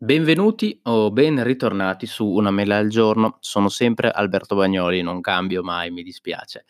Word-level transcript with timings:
Benvenuti 0.00 0.78
o 0.84 1.10
ben 1.10 1.42
ritornati 1.42 2.06
su 2.06 2.24
Una 2.24 2.52
mela 2.52 2.76
al 2.76 2.86
giorno. 2.86 3.38
Sono 3.40 3.68
sempre 3.68 4.10
Alberto 4.12 4.54
Bagnoli, 4.54 5.02
non 5.02 5.20
cambio 5.20 5.64
mai, 5.64 5.90
mi 5.90 6.04
dispiace. 6.04 6.64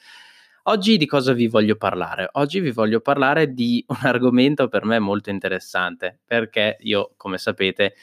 Oggi 0.65 0.97
di 0.97 1.05
cosa 1.05 1.35
vi 1.35 1.47
voglio 1.47 1.77
parlare? 1.77 2.31
Oggi 2.33 2.61
vi 2.61 2.71
voglio 2.71 3.01
parlare 3.01 3.53
di 3.53 3.85
un 3.89 3.99
argomento 4.09 4.69
per 4.69 4.87
me 4.87 4.99
molto 4.99 5.29
interessante, 5.29 6.21
perché 6.25 6.79
io, 6.81 7.13
come 7.19 7.37
sapete, 7.37 7.97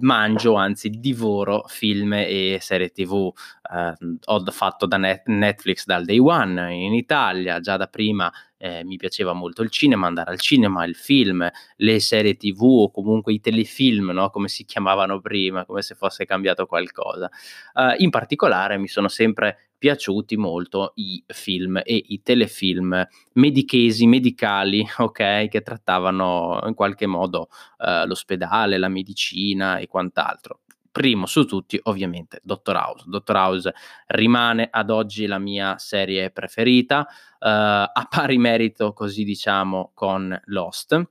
mangio, 0.00 0.54
anzi 0.54 0.90
divoro 0.90 1.64
film 1.66 2.12
e 2.14 2.58
serie 2.60 2.90
tv. 2.90 3.32
Eh, 3.72 3.94
ho 4.24 4.44
fatto 4.50 4.86
da 4.86 4.96
net- 4.96 5.26
Netflix 5.26 5.84
dal 5.84 6.04
day 6.04 6.18
one 6.18 6.74
in 6.74 6.94
Italia, 6.94 7.60
già 7.60 7.76
da 7.76 7.86
prima 7.86 8.32
eh, 8.62 8.84
mi 8.84 8.96
piaceva 8.96 9.32
molto 9.32 9.62
il 9.62 9.70
cinema, 9.70 10.06
andare 10.06 10.30
al 10.30 10.40
cinema, 10.40 10.84
il 10.84 10.94
film, 10.94 11.50
le 11.76 12.00
serie 12.00 12.36
tv 12.36 12.62
o 12.62 12.90
comunque 12.92 13.32
i 13.32 13.40
telefilm, 13.40 14.10
no? 14.10 14.30
come 14.30 14.46
si 14.46 14.64
chiamavano 14.64 15.20
prima, 15.20 15.64
come 15.64 15.82
se 15.82 15.96
fosse 15.96 16.24
cambiato 16.24 16.66
qualcosa. 16.66 17.28
Uh, 17.74 17.94
in 17.96 18.10
particolare 18.10 18.78
mi 18.78 18.86
sono 18.86 19.08
sempre 19.08 19.72
piaciuti 19.82 20.36
molto 20.36 20.92
i 20.94 21.24
film 21.26 21.78
e 21.78 22.04
i 22.06 22.22
telefilm 22.22 23.04
medichesi, 23.34 24.06
medicali, 24.06 24.86
ok, 24.98 25.48
che 25.48 25.62
trattavano 25.62 26.60
in 26.66 26.74
qualche 26.74 27.06
modo 27.06 27.48
uh, 27.78 28.06
l'ospedale, 28.06 28.78
la 28.78 28.88
medicina 28.88 29.78
e 29.78 29.86
quant'altro 29.86 30.60
primo 30.92 31.24
su 31.24 31.46
tutti 31.46 31.80
ovviamente 31.84 32.40
Dottor 32.44 32.76
House. 32.76 33.04
Dottor 33.08 33.36
House 33.36 33.74
rimane 34.08 34.68
ad 34.70 34.90
oggi 34.90 35.26
la 35.26 35.38
mia 35.38 35.78
serie 35.78 36.30
preferita, 36.30 37.00
uh, 37.00 37.06
a 37.40 38.06
pari 38.08 38.38
merito 38.38 38.92
così 38.92 39.24
diciamo 39.24 39.90
con 39.94 40.38
Lost. 40.44 41.02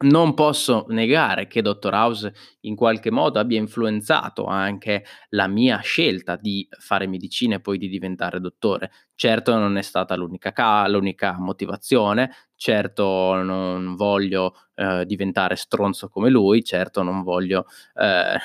Non 0.00 0.32
posso 0.34 0.84
negare 0.90 1.48
che 1.48 1.60
Dottor 1.60 1.92
House 1.92 2.32
in 2.60 2.76
qualche 2.76 3.10
modo 3.10 3.40
abbia 3.40 3.58
influenzato 3.58 4.44
anche 4.44 5.04
la 5.30 5.48
mia 5.48 5.78
scelta 5.80 6.36
di 6.36 6.68
fare 6.78 7.08
medicina 7.08 7.56
e 7.56 7.60
poi 7.60 7.78
di 7.78 7.88
diventare 7.88 8.38
dottore. 8.38 8.92
Certo 9.16 9.56
non 9.56 9.76
è 9.76 9.82
stata 9.82 10.14
l'unica, 10.14 10.52
ca- 10.52 10.86
l'unica 10.86 11.36
motivazione, 11.40 12.30
certo 12.54 13.42
non 13.42 13.96
voglio 13.96 14.54
eh, 14.76 15.04
diventare 15.04 15.56
stronzo 15.56 16.08
come 16.08 16.30
lui, 16.30 16.62
certo 16.62 17.02
non 17.02 17.24
voglio 17.24 17.66
eh, 17.94 18.36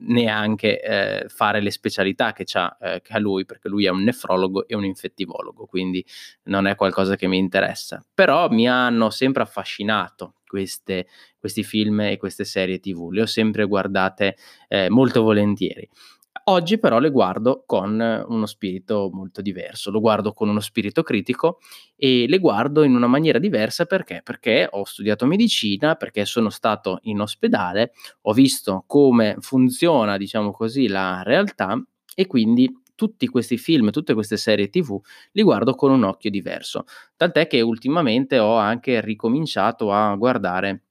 neanche 0.00 0.80
eh, 0.80 1.28
fare 1.28 1.60
le 1.60 1.70
specialità 1.72 2.32
che, 2.32 2.46
eh, 2.80 3.02
che 3.02 3.12
ha 3.12 3.18
lui, 3.18 3.44
perché 3.44 3.68
lui 3.68 3.84
è 3.84 3.90
un 3.90 4.02
nefrologo 4.02 4.66
e 4.66 4.74
un 4.74 4.86
infettivologo, 4.86 5.66
quindi 5.66 6.02
non 6.44 6.66
è 6.66 6.74
qualcosa 6.74 7.16
che 7.16 7.26
mi 7.26 7.36
interessa. 7.36 8.02
Però 8.14 8.48
mi 8.48 8.66
hanno 8.66 9.10
sempre 9.10 9.42
affascinato 9.42 10.35
queste, 10.56 11.06
questi 11.38 11.62
film 11.62 12.00
e 12.00 12.16
queste 12.16 12.44
serie 12.44 12.80
tv, 12.80 13.10
le 13.10 13.22
ho 13.22 13.26
sempre 13.26 13.66
guardate 13.66 14.36
eh, 14.68 14.88
molto 14.88 15.22
volentieri. 15.22 15.86
Oggi 16.48 16.78
però 16.78 16.98
le 16.98 17.10
guardo 17.10 17.64
con 17.66 18.24
uno 18.28 18.46
spirito 18.46 19.10
molto 19.12 19.42
diverso, 19.42 19.90
lo 19.90 20.00
guardo 20.00 20.32
con 20.32 20.48
uno 20.48 20.60
spirito 20.60 21.02
critico 21.02 21.58
e 21.96 22.26
le 22.28 22.38
guardo 22.38 22.84
in 22.84 22.94
una 22.94 23.08
maniera 23.08 23.38
diversa 23.38 23.84
perché? 23.84 24.20
Perché 24.22 24.68
ho 24.70 24.84
studiato 24.84 25.26
medicina, 25.26 25.96
perché 25.96 26.24
sono 26.24 26.48
stato 26.48 27.00
in 27.02 27.20
ospedale, 27.20 27.92
ho 28.22 28.32
visto 28.32 28.84
come 28.86 29.36
funziona, 29.40 30.16
diciamo 30.16 30.52
così, 30.52 30.86
la 30.86 31.22
realtà 31.24 31.82
e 32.14 32.26
quindi 32.26 32.72
tutti 32.96 33.28
questi 33.28 33.56
film, 33.58 33.90
tutte 33.92 34.14
queste 34.14 34.36
serie 34.36 34.68
TV 34.68 35.00
li 35.32 35.42
guardo 35.44 35.74
con 35.76 35.92
un 35.92 36.02
occhio 36.02 36.30
diverso. 36.30 36.84
Tant'è 37.16 37.46
che 37.46 37.60
ultimamente 37.60 38.38
ho 38.40 38.56
anche 38.56 39.00
ricominciato 39.00 39.92
a 39.92 40.16
guardare 40.16 40.85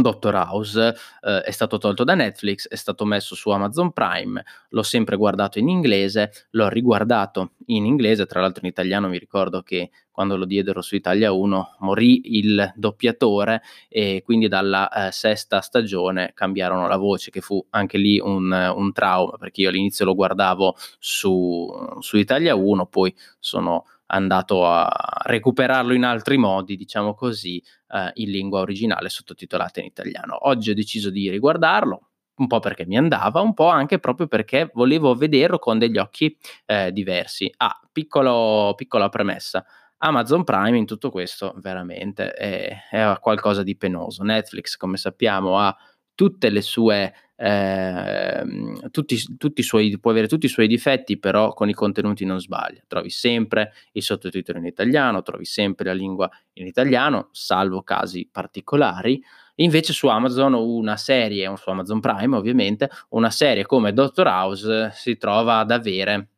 Dottor 0.00 0.34
House 0.34 0.94
eh, 1.20 1.40
è 1.42 1.50
stato 1.52 1.78
tolto 1.78 2.02
da 2.02 2.14
Netflix, 2.14 2.66
è 2.66 2.74
stato 2.74 3.04
messo 3.04 3.36
su 3.36 3.50
Amazon 3.50 3.92
Prime, 3.92 4.44
l'ho 4.70 4.82
sempre 4.82 5.16
guardato 5.16 5.60
in 5.60 5.68
inglese, 5.68 6.32
l'ho 6.50 6.68
riguardato 6.68 7.52
in 7.66 7.86
inglese, 7.86 8.26
tra 8.26 8.40
l'altro 8.40 8.64
in 8.64 8.70
italiano 8.70 9.08
mi 9.08 9.18
ricordo 9.18 9.62
che 9.62 9.90
quando 10.10 10.36
lo 10.36 10.46
diedero 10.46 10.80
su 10.80 10.96
Italia 10.96 11.30
1 11.30 11.76
morì 11.80 12.36
il 12.36 12.72
doppiatore 12.74 13.62
e 13.88 14.22
quindi 14.24 14.48
dalla 14.48 14.88
eh, 14.88 15.12
sesta 15.12 15.60
stagione 15.60 16.32
cambiarono 16.34 16.88
la 16.88 16.96
voce, 16.96 17.30
che 17.30 17.40
fu 17.40 17.64
anche 17.70 17.96
lì 17.96 18.18
un, 18.18 18.50
un 18.50 18.92
trauma, 18.92 19.36
perché 19.36 19.60
io 19.60 19.68
all'inizio 19.68 20.04
lo 20.04 20.14
guardavo 20.16 20.74
su, 20.98 21.68
su 22.00 22.16
Italia 22.16 22.56
1, 22.56 22.86
poi 22.86 23.14
sono 23.38 23.84
andato 24.14 24.66
a 24.66 24.88
recuperarlo 25.24 25.92
in 25.92 26.04
altri 26.04 26.36
modi, 26.36 26.76
diciamo 26.76 27.14
così, 27.14 27.62
eh, 27.88 28.10
in 28.14 28.30
lingua 28.30 28.60
originale 28.60 29.08
sottotitolata 29.08 29.80
in 29.80 29.86
italiano. 29.86 30.48
Oggi 30.48 30.70
ho 30.70 30.74
deciso 30.74 31.10
di 31.10 31.28
riguardarlo, 31.28 32.08
un 32.36 32.46
po' 32.46 32.60
perché 32.60 32.86
mi 32.86 32.96
andava, 32.96 33.40
un 33.40 33.54
po' 33.54 33.68
anche 33.68 33.98
proprio 33.98 34.26
perché 34.26 34.70
volevo 34.74 35.14
vederlo 35.14 35.58
con 35.58 35.78
degli 35.78 35.98
occhi 35.98 36.36
eh, 36.66 36.92
diversi. 36.92 37.52
Ah, 37.56 37.80
piccolo, 37.92 38.72
piccola 38.76 39.08
premessa. 39.08 39.64
Amazon 39.98 40.44
Prime 40.44 40.76
in 40.76 40.86
tutto 40.86 41.10
questo 41.10 41.54
veramente 41.58 42.32
è, 42.32 42.76
è 42.90 43.16
qualcosa 43.20 43.62
di 43.62 43.76
penoso. 43.76 44.22
Netflix, 44.22 44.76
come 44.76 44.96
sappiamo, 44.96 45.58
ha 45.58 45.74
tutte 46.14 46.50
le 46.50 46.60
sue 46.60 47.12
eh, 47.46 48.42
tutti, 48.90 49.36
tutti 49.36 49.62
suoi, 49.62 49.98
può 49.98 50.10
avere 50.10 50.28
tutti 50.28 50.46
i 50.46 50.48
suoi 50.48 50.66
difetti, 50.66 51.18
però 51.18 51.52
con 51.52 51.68
i 51.68 51.74
contenuti 51.74 52.24
non 52.24 52.40
sbaglia. 52.40 52.80
Trovi 52.86 53.10
sempre 53.10 53.74
il 53.92 54.02
sottotitolo 54.02 54.58
in 54.58 54.64
italiano, 54.64 55.20
trovi 55.20 55.44
sempre 55.44 55.84
la 55.84 55.92
lingua 55.92 56.30
in 56.54 56.66
italiano, 56.66 57.28
salvo 57.32 57.82
casi 57.82 58.26
particolari. 58.32 59.22
Invece 59.56 59.92
su 59.92 60.06
Amazon 60.06 60.54
una 60.54 60.96
serie, 60.96 61.54
su 61.56 61.68
Amazon 61.68 62.00
Prime 62.00 62.34
ovviamente, 62.34 62.88
una 63.10 63.30
serie 63.30 63.66
come 63.66 63.92
Doctor 63.92 64.26
House 64.26 64.92
si 64.94 65.18
trova 65.18 65.58
ad 65.58 65.70
avere 65.70 66.28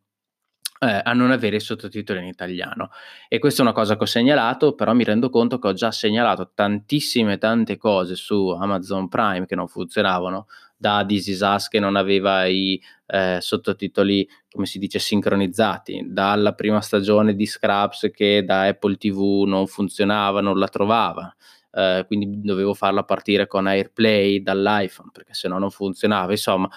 eh, 0.78 1.00
a 1.03 1.12
non 1.12 1.31
avere 1.31 1.56
i 1.56 1.61
sottotitoli 1.61 2.19
in 2.19 2.27
italiano. 2.27 2.91
E 3.28 3.39
questa 3.39 3.62
è 3.62 3.65
una 3.65 3.75
cosa 3.75 3.97
che 3.97 4.03
ho 4.03 4.06
segnalato, 4.06 4.75
però 4.75 4.93
mi 4.93 5.05
rendo 5.05 5.31
conto 5.31 5.59
che 5.59 5.69
ho 5.69 5.72
già 5.72 5.91
segnalato 5.91 6.50
tantissime 6.55 7.39
tante 7.39 7.77
cose 7.77 8.15
su 8.15 8.49
Amazon 8.49 9.09
Prime 9.09 9.47
che 9.47 9.55
non 9.55 9.69
funzionavano, 9.69 10.47
da 10.77 11.05
This 11.07 11.29
Is 11.29 11.41
Us 11.41 11.69
che 11.69 11.81
non 11.81 11.97
aveva 11.97 12.45
i 12.47 12.81
eh, 13.07 13.39
sottotitoli, 13.41 14.29
come 14.51 14.67
si 14.67 14.79
dice, 14.79 14.99
sincronizzati, 14.99 16.05
dalla 16.09 16.55
prima 16.55 16.81
stagione 16.81 17.35
di 17.35 17.47
Scraps 17.47 18.11
che 18.13 18.45
da 18.45 18.63
Apple 18.63 18.97
TV 18.97 19.45
non 19.47 19.67
funzionava, 19.67 20.41
non 20.41 20.59
la 20.59 20.69
trovava. 20.69 21.35
Eh, 21.71 22.05
quindi 22.07 22.41
dovevo 22.41 22.75
farla 22.75 23.05
partire 23.05 23.47
con 23.47 23.67
AirPlay 23.67 24.43
dall'iPhone 24.43 25.11
perché 25.13 25.35
se 25.35 25.49
no 25.49 25.59
non 25.59 25.71
funzionava. 25.71 26.31
Insomma, 26.33 26.69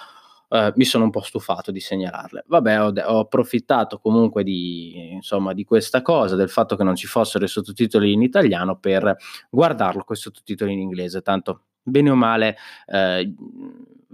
Uh, 0.50 0.72
mi 0.78 0.84
sono 0.84 1.04
un 1.04 1.12
po' 1.12 1.22
stufato 1.22 1.70
di 1.70 1.80
segnalarle. 1.80 2.44
Vabbè, 2.48 2.82
ho, 2.82 2.88
ho 2.88 3.20
approfittato 3.20 4.00
comunque 4.00 4.44
di, 4.44 5.12
insomma, 5.12 5.54
di, 5.54 5.64
questa 5.64 6.02
cosa, 6.02 6.36
del 6.36 6.50
fatto 6.50 6.76
che 6.76 6.84
non 6.84 6.96
ci 6.96 7.06
fossero 7.06 7.46
i 7.46 7.48
sottotitoli 7.48 8.14
in 8.14 8.24
italiano 8.24 8.76
per 8.76 9.16
guardarlo 9.48 10.04
con 10.04 10.16
i 10.16 10.20
sottotitoli 10.20 10.74
in 10.74 10.80
inglese, 10.80 11.22
tanto 11.22 11.66
bene 11.84 12.10
o 12.10 12.16
male 12.16 12.58
eh, 12.88 13.32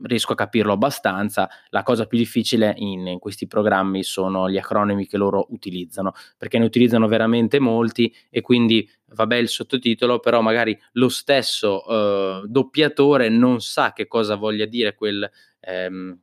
riesco 0.03 0.33
a 0.33 0.35
capirlo 0.35 0.73
abbastanza. 0.73 1.50
La 1.69 1.83
cosa 1.83 2.06
più 2.06 2.17
difficile 2.17 2.73
in, 2.78 3.07
in, 3.07 3.19
questi 3.19 3.47
programmi 3.47 4.03
sono 4.03 4.50
gli 4.50 4.57
acronimi 4.57 5.07
che 5.07 5.17
loro 5.17 5.47
utilizzano, 5.50 6.13
perché 6.38 6.57
ne 6.57 6.66
utilizzano 6.66 7.07
veramente 7.07 7.59
molti 7.59 8.13
e 8.29 8.41
quindi 8.41 8.89
vabbè 9.07 9.35
il 9.35 9.50
sottotitolo, 9.50 10.19
però 10.19 10.41
magari 10.41 10.78
lo 10.94 11.09
stesso 11.09 11.85
eh, 11.88 12.44
doppiatore 12.47 13.29
non 13.29 13.61
sa 13.61 13.94
che 13.94 14.07
cosa 14.07 14.35
voglia 14.35 14.66
dire 14.66 14.95
quel... 14.95 15.29
Ehm, 15.61 16.19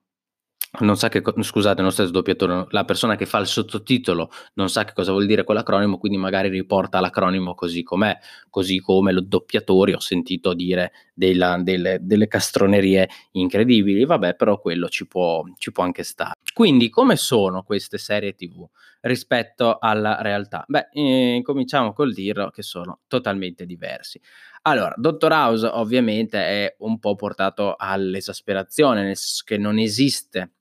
non 0.80 0.96
sa 0.96 1.10
che, 1.10 1.22
scusate, 1.22 1.82
non 1.82 1.92
stesso 1.92 2.10
doppiatore, 2.10 2.66
la 2.70 2.84
persona 2.84 3.14
che 3.14 3.26
fa 3.26 3.38
il 3.38 3.46
sottotitolo 3.46 4.30
non 4.54 4.70
sa 4.70 4.84
che 4.84 4.94
cosa 4.94 5.12
vuol 5.12 5.26
dire 5.26 5.44
quell'acronimo, 5.44 5.98
quindi 5.98 6.16
magari 6.16 6.48
riporta 6.48 6.98
l'acronimo 6.98 7.54
così 7.54 7.82
com'è, 7.82 8.16
così 8.48 8.80
come 8.80 9.12
lo 9.12 9.20
doppiatore 9.20 9.94
ho 9.94 10.00
sentito 10.00 10.54
dire 10.54 10.92
della, 11.12 11.58
delle, 11.60 11.98
delle, 12.00 12.26
castronerie 12.26 13.06
incredibili, 13.32 14.06
vabbè, 14.06 14.34
però 14.34 14.58
quello 14.58 14.88
ci 14.88 15.06
può, 15.06 15.44
ci 15.58 15.72
può 15.72 15.84
anche 15.84 16.04
stare. 16.04 16.36
Quindi, 16.54 16.88
come 16.88 17.16
sono 17.16 17.62
queste 17.62 17.98
serie 17.98 18.34
TV 18.34 18.66
rispetto 19.02 19.76
alla 19.78 20.22
realtà? 20.22 20.64
Beh, 20.66 20.88
eh, 20.92 21.40
cominciamo 21.42 21.92
col 21.92 22.14
dirlo 22.14 22.48
che 22.48 22.62
sono 22.62 23.00
totalmente 23.08 23.66
diversi. 23.66 24.18
Allora, 24.62 24.94
Dottor 24.96 25.32
House 25.32 25.66
ovviamente 25.66 26.38
è 26.38 26.76
un 26.78 26.98
po' 26.98 27.14
portato 27.14 27.74
all'esasperazione, 27.76 29.02
nel 29.02 29.16
senso 29.16 29.42
che 29.44 29.58
non 29.58 29.78
esiste 29.78 30.52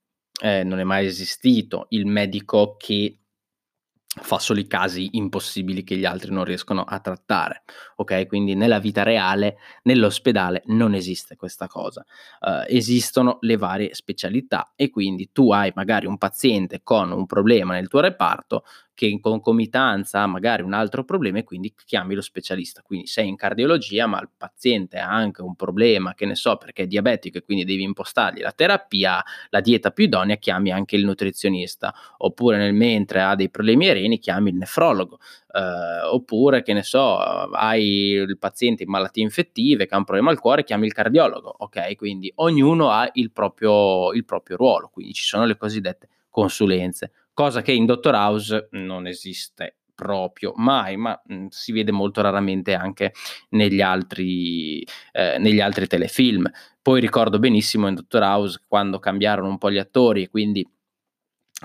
eh, 0.41 0.63
non 0.63 0.79
è 0.79 0.83
mai 0.83 1.05
esistito 1.05 1.85
il 1.89 2.05
medico 2.07 2.75
che 2.77 3.17
fa 4.13 4.39
solo 4.39 4.59
i 4.59 4.67
casi 4.67 5.11
impossibili 5.13 5.83
che 5.85 5.95
gli 5.95 6.03
altri 6.03 6.33
non 6.33 6.43
riescono 6.43 6.81
a 6.81 6.99
trattare, 6.99 7.63
ok? 7.95 8.27
Quindi 8.27 8.55
nella 8.55 8.79
vita 8.79 9.03
reale, 9.03 9.57
nell'ospedale 9.83 10.63
non 10.65 10.93
esiste 10.93 11.38
questa 11.38 11.67
cosa. 11.67 12.05
Uh, 12.41 12.65
esistono 12.67 13.38
le 13.41 13.55
varie 13.55 13.93
specialità 13.93 14.73
e 14.75 14.89
quindi 14.89 15.29
tu 15.31 15.53
hai 15.53 15.71
magari 15.75 16.07
un 16.07 16.17
paziente 16.17 16.81
con 16.83 17.11
un 17.11 17.25
problema 17.25 17.73
nel 17.75 17.87
tuo 17.87 18.01
reparto, 18.01 18.65
che 18.93 19.05
in 19.05 19.19
concomitanza 19.19 20.21
ha 20.21 20.27
magari 20.27 20.61
un 20.61 20.73
altro 20.73 21.03
problema 21.03 21.39
e 21.39 21.43
quindi 21.43 21.73
chiami 21.85 22.13
lo 22.13 22.21
specialista. 22.21 22.81
Quindi 22.81 23.07
sei 23.07 23.27
in 23.27 23.35
cardiologia 23.35 24.05
ma 24.07 24.19
il 24.19 24.29
paziente 24.35 24.99
ha 24.99 25.09
anche 25.09 25.41
un 25.41 25.55
problema, 25.55 26.13
che 26.13 26.25
ne 26.25 26.35
so, 26.35 26.57
perché 26.57 26.83
è 26.83 26.88
diabetico 26.88 27.38
e 27.38 27.41
quindi 27.41 27.65
devi 27.65 27.83
impostargli 27.83 28.41
la 28.41 28.51
terapia, 28.51 29.23
la 29.49 29.61
dieta 29.61 29.91
più 29.91 30.05
idonea, 30.05 30.35
chiami 30.35 30.71
anche 30.71 30.95
il 30.95 31.05
nutrizionista. 31.05 31.93
Oppure 32.17 32.57
nel 32.57 32.73
mentre 32.73 33.21
ha 33.21 33.35
dei 33.35 33.49
problemi 33.49 33.88
ai 33.88 33.93
reni, 33.93 34.19
chiami 34.19 34.49
il 34.49 34.57
nefrologo. 34.57 35.19
Uh, 35.53 36.13
oppure, 36.13 36.61
che 36.61 36.71
ne 36.71 36.83
so, 36.83 37.17
hai 37.17 38.11
il 38.11 38.37
paziente 38.37 38.83
in 38.83 38.89
malattie 38.89 39.23
infettive 39.23 39.85
che 39.85 39.95
ha 39.95 39.97
un 39.97 40.05
problema 40.05 40.31
al 40.31 40.39
cuore, 40.39 40.63
chiami 40.63 40.85
il 40.85 40.94
cardiologo. 40.94 41.53
Ok, 41.57 41.95
quindi 41.95 42.31
ognuno 42.35 42.89
ha 42.89 43.09
il 43.13 43.31
proprio, 43.31 44.13
il 44.13 44.25
proprio 44.25 44.57
ruolo. 44.57 44.89
Quindi 44.94 45.13
ci 45.13 45.23
sono 45.23 45.45
le 45.45 45.57
cosiddette 45.57 46.07
consulenze, 46.29 47.11
cosa 47.41 47.63
che 47.63 47.71
in 47.71 47.88
Dottor 47.88 48.13
House 48.13 48.67
non 48.73 49.07
esiste 49.07 49.77
proprio 49.95 50.53
mai, 50.57 50.95
ma 50.95 51.19
mh, 51.25 51.47
si 51.47 51.71
vede 51.71 51.91
molto 51.91 52.21
raramente 52.21 52.75
anche 52.75 53.13
negli 53.49 53.81
altri, 53.81 54.85
eh, 55.11 55.39
negli 55.39 55.59
altri 55.59 55.88
telefilm. 55.88 56.47
Poi 56.83 57.01
ricordo 57.01 57.39
benissimo 57.39 57.88
in 57.88 57.95
Dottor 57.95 58.21
House 58.21 58.61
quando 58.67 58.99
cambiarono 58.99 59.47
un 59.47 59.57
po' 59.57 59.71
gli 59.71 59.79
attori 59.79 60.21
e 60.21 60.29
quindi 60.29 60.63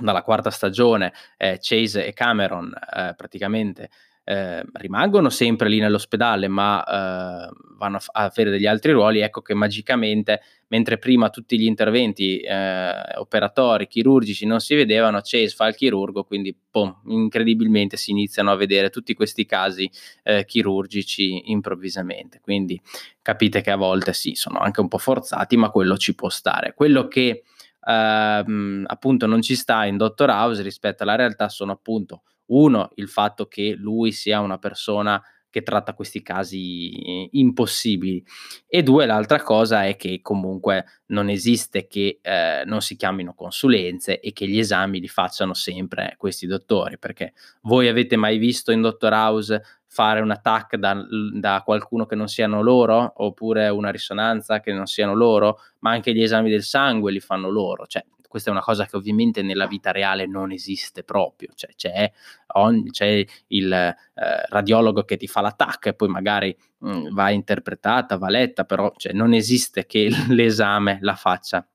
dalla 0.00 0.23
quarta 0.23 0.49
stagione 0.49 1.12
eh, 1.37 1.58
Chase 1.61 2.06
e 2.06 2.14
Cameron 2.14 2.72
eh, 2.75 3.12
praticamente 3.14 3.90
eh, 4.28 4.64
rimangono 4.73 5.31
sempre 5.31 5.69
lì 5.69 5.78
nell'ospedale, 5.78 6.49
ma 6.49 6.82
eh, 6.82 7.49
vanno 7.76 7.99
a, 7.99 8.25
avere 8.25 8.50
degli 8.50 8.67
altri 8.67 8.90
ruoli, 8.90 9.20
ecco 9.20 9.40
che 9.40 9.55
magicamente, 9.55 10.40
mentre 10.67 10.99
prima 10.99 11.31
tutti 11.31 11.56
gli 11.56 11.64
interventi 11.64 12.40
eh, 12.40 12.90
operatori, 13.19 13.87
chirurgici 13.87 14.44
non 14.44 14.58
si 14.58 14.75
vedevano, 14.75 15.20
Chase 15.23 15.50
fa 15.50 15.69
il 15.69 15.76
chirurgo, 15.76 16.25
quindi 16.25 16.56
boom, 16.73 17.02
incredibilmente 17.06 17.96
si 17.96 18.11
iniziano 18.11 18.50
a 18.50 18.56
vedere 18.56 18.90
tutti 18.90 19.14
questi 19.14 19.46
casi 19.46 19.88
eh, 20.25 20.44
chirurgici 20.44 21.52
improvvisamente. 21.52 22.40
Quindi 22.43 22.81
capite 23.22 23.61
che 23.61 23.70
a 23.70 23.76
volte 23.76 24.12
sì, 24.12 24.34
sono 24.34 24.58
anche 24.58 24.81
un 24.81 24.88
po' 24.88 24.99
forzati, 24.99 25.56
ma 25.56 25.70
quello 25.70 25.96
ci 25.96 26.17
può 26.17 26.31
stare. 26.31 26.75
Quello 26.75 27.06
che 27.06 27.44
ehm, 27.87 28.82
appunto 28.88 29.26
non 29.26 29.40
ci 29.40 29.55
sta 29.55 29.84
in 29.84 29.96
Dottor 29.96 30.31
House 30.31 30.62
rispetto 30.62 31.05
alla 31.05 31.14
realtà 31.14 31.49
sono 31.49 31.70
appunto 31.70 32.22
uno, 32.46 32.90
il 32.96 33.08
fatto 33.08 33.46
che 33.46 33.75
lui 33.76 34.12
sia 34.12 34.40
una 34.40 34.58
persona 34.58 35.22
che 35.56 35.62
tratta 35.62 35.94
questi 35.94 36.20
casi 36.20 37.28
impossibili. 37.38 38.22
E 38.66 38.82
due, 38.82 39.06
l'altra 39.06 39.43
cosa 39.43 39.87
è 39.87 39.96
che 39.96 40.20
comunque 40.20 40.84
non 41.06 41.31
esiste 41.31 41.87
che 41.87 42.19
eh, 42.20 42.62
non 42.66 42.82
si 42.82 42.94
chiamino 42.94 43.32
consulenze 43.32 44.20
e 44.20 44.34
che 44.34 44.46
gli 44.46 44.58
esami 44.58 45.00
li 45.00 45.08
facciano 45.08 45.54
sempre 45.54 46.14
questi 46.19 46.46
dottori, 46.46 46.98
perché 46.98 47.32
voi 47.62 47.88
avete 47.88 48.16
mai 48.16 48.37
visto 48.37 48.70
in 48.70 48.82
Dottor 48.82 49.14
House 49.14 49.62
fare 49.87 50.20
un 50.20 50.31
attack 50.31 50.76
da, 50.76 50.94
da, 51.32 51.62
qualcuno 51.64 52.04
che 52.04 52.16
non 52.16 52.28
siano 52.28 52.60
loro, 52.60 53.14
oppure 53.16 53.70
una 53.70 53.90
risonanza 53.90 54.60
che 54.60 54.75
non 54.75 54.84
siano 54.84 55.14
loro, 55.14 55.60
ma 55.78 55.93
anche 55.93 56.12
gli 56.12 56.20
esami 56.20 56.50
del 56.50 56.64
sangue 56.64 57.12
li 57.12 57.20
fanno 57.20 57.48
loro, 57.48 57.87
cioè 57.87 58.04
questa 58.28 58.50
è 58.50 58.52
una 58.52 58.62
cosa 58.62 58.87
che 58.87 58.96
ovviamente 58.96 59.43
nella 59.43 59.67
vita 59.67 59.93
reale 59.93 60.26
non 60.26 60.52
esiste 60.52 61.02
proprio, 61.05 61.50
cioè 61.55 61.70
c'è, 61.75 62.11
on, 62.55 62.90
c'è 62.90 63.25
il 63.49 63.73
eh, 63.73 63.94
radiologo 64.49 65.05
che 65.05 65.17
ti 65.17 65.26
fa 65.26 65.40
l'attacco 65.40 65.88
e 65.88 65.94
poi 65.94 66.08
magari 66.08 66.56
mh, 66.78 66.90
mm, 66.90 67.14
va 67.14 67.31
interpretata, 67.31 68.17
va 68.19 68.28
letta, 68.28 68.64
però 68.64 68.93
cioè, 68.96 69.12
non 69.12 69.32
esiste 69.32 69.87
che 69.87 70.08
l'esame 70.28 70.99
la 71.00 71.14
faccia 71.14 71.67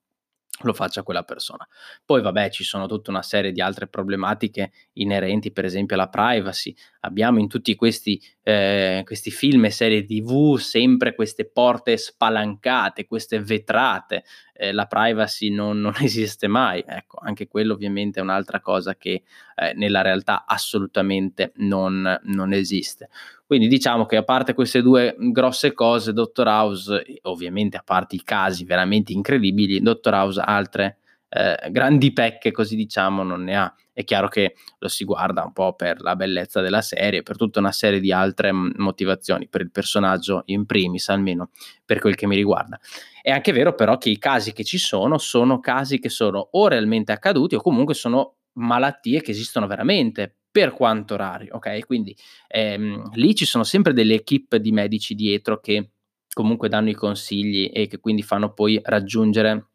lo 0.63 0.73
faccia 0.73 1.03
quella 1.03 1.23
persona. 1.23 1.67
Poi 2.05 2.21
vabbè 2.21 2.49
ci 2.49 2.63
sono 2.63 2.87
tutta 2.87 3.11
una 3.11 3.21
serie 3.21 3.51
di 3.51 3.61
altre 3.61 3.87
problematiche 3.87 4.71
inerenti 4.93 5.51
per 5.51 5.65
esempio 5.65 5.95
alla 5.95 6.09
privacy. 6.09 6.73
Abbiamo 7.01 7.39
in 7.39 7.47
tutti 7.47 7.75
questi, 7.75 8.21
eh, 8.43 9.01
questi 9.05 9.31
film 9.31 9.65
e 9.65 9.71
serie 9.71 10.05
tv 10.05 10.57
sempre 10.57 11.15
queste 11.15 11.49
porte 11.49 11.97
spalancate, 11.97 13.05
queste 13.05 13.39
vetrate, 13.39 14.23
eh, 14.53 14.71
la 14.71 14.85
privacy 14.85 15.49
non, 15.49 15.79
non, 15.79 15.93
esiste 16.01 16.47
mai. 16.47 16.83
Ecco, 16.85 17.19
anche 17.21 17.47
quello 17.47 17.73
ovviamente 17.73 18.19
è 18.19 18.23
un'altra 18.23 18.59
cosa 18.59 18.95
che 18.95 19.23
eh, 19.55 19.73
nella 19.73 20.01
realtà 20.01 20.45
assolutamente 20.45 21.51
non, 21.55 22.19
non 22.23 22.53
esiste. 22.53 23.09
Quindi 23.51 23.67
diciamo 23.67 24.05
che 24.05 24.15
a 24.15 24.23
parte 24.23 24.53
queste 24.53 24.81
due 24.81 25.13
grosse 25.17 25.73
cose, 25.73 26.13
Dottor 26.13 26.47
House, 26.47 27.03
ovviamente 27.23 27.75
a 27.75 27.81
parte 27.83 28.15
i 28.15 28.23
casi 28.23 28.63
veramente 28.63 29.11
incredibili, 29.11 29.81
Dottor 29.81 30.13
House 30.13 30.39
altre 30.39 30.99
eh, 31.27 31.69
grandi 31.69 32.13
pecche, 32.13 32.51
così 32.51 32.77
diciamo, 32.77 33.23
non 33.23 33.43
ne 33.43 33.57
ha. 33.57 33.75
È 33.91 34.05
chiaro 34.05 34.29
che 34.29 34.55
lo 34.79 34.87
si 34.87 35.03
guarda 35.03 35.43
un 35.43 35.51
po' 35.51 35.73
per 35.73 35.99
la 35.99 36.15
bellezza 36.15 36.61
della 36.61 36.81
serie, 36.81 37.23
per 37.23 37.35
tutta 37.35 37.59
una 37.59 37.73
serie 37.73 37.99
di 37.99 38.13
altre 38.13 38.53
motivazioni, 38.53 39.49
per 39.49 39.59
il 39.59 39.71
personaggio 39.71 40.43
in 40.45 40.65
primis, 40.65 41.09
almeno 41.09 41.49
per 41.83 41.99
quel 41.99 42.15
che 42.15 42.27
mi 42.27 42.37
riguarda. 42.37 42.79
È 43.21 43.31
anche 43.31 43.51
vero 43.51 43.75
però 43.75 43.97
che 43.97 44.11
i 44.11 44.17
casi 44.17 44.53
che 44.53 44.63
ci 44.63 44.77
sono 44.77 45.17
sono 45.17 45.59
casi 45.59 45.99
che 45.99 46.07
sono 46.07 46.47
o 46.51 46.69
realmente 46.69 47.11
accaduti 47.11 47.55
o 47.55 47.61
comunque 47.61 47.95
sono 47.95 48.35
malattie 48.53 49.21
che 49.21 49.31
esistono 49.31 49.67
veramente, 49.67 50.37
per 50.51 50.73
quanto 50.73 51.15
rari, 51.15 51.47
ok? 51.49 51.85
Quindi 51.85 52.15
ehm, 52.47 53.11
lì 53.13 53.33
ci 53.33 53.45
sono 53.45 53.63
sempre 53.63 53.93
delle 53.93 54.15
equip 54.15 54.57
di 54.57 54.71
medici 54.71 55.15
dietro 55.15 55.59
che 55.59 55.91
comunque 56.33 56.69
danno 56.69 56.89
i 56.89 56.93
consigli 56.93 57.69
e 57.73 57.87
che 57.87 57.99
quindi 57.99 58.21
fanno 58.21 58.53
poi 58.53 58.79
raggiungere 58.83 59.67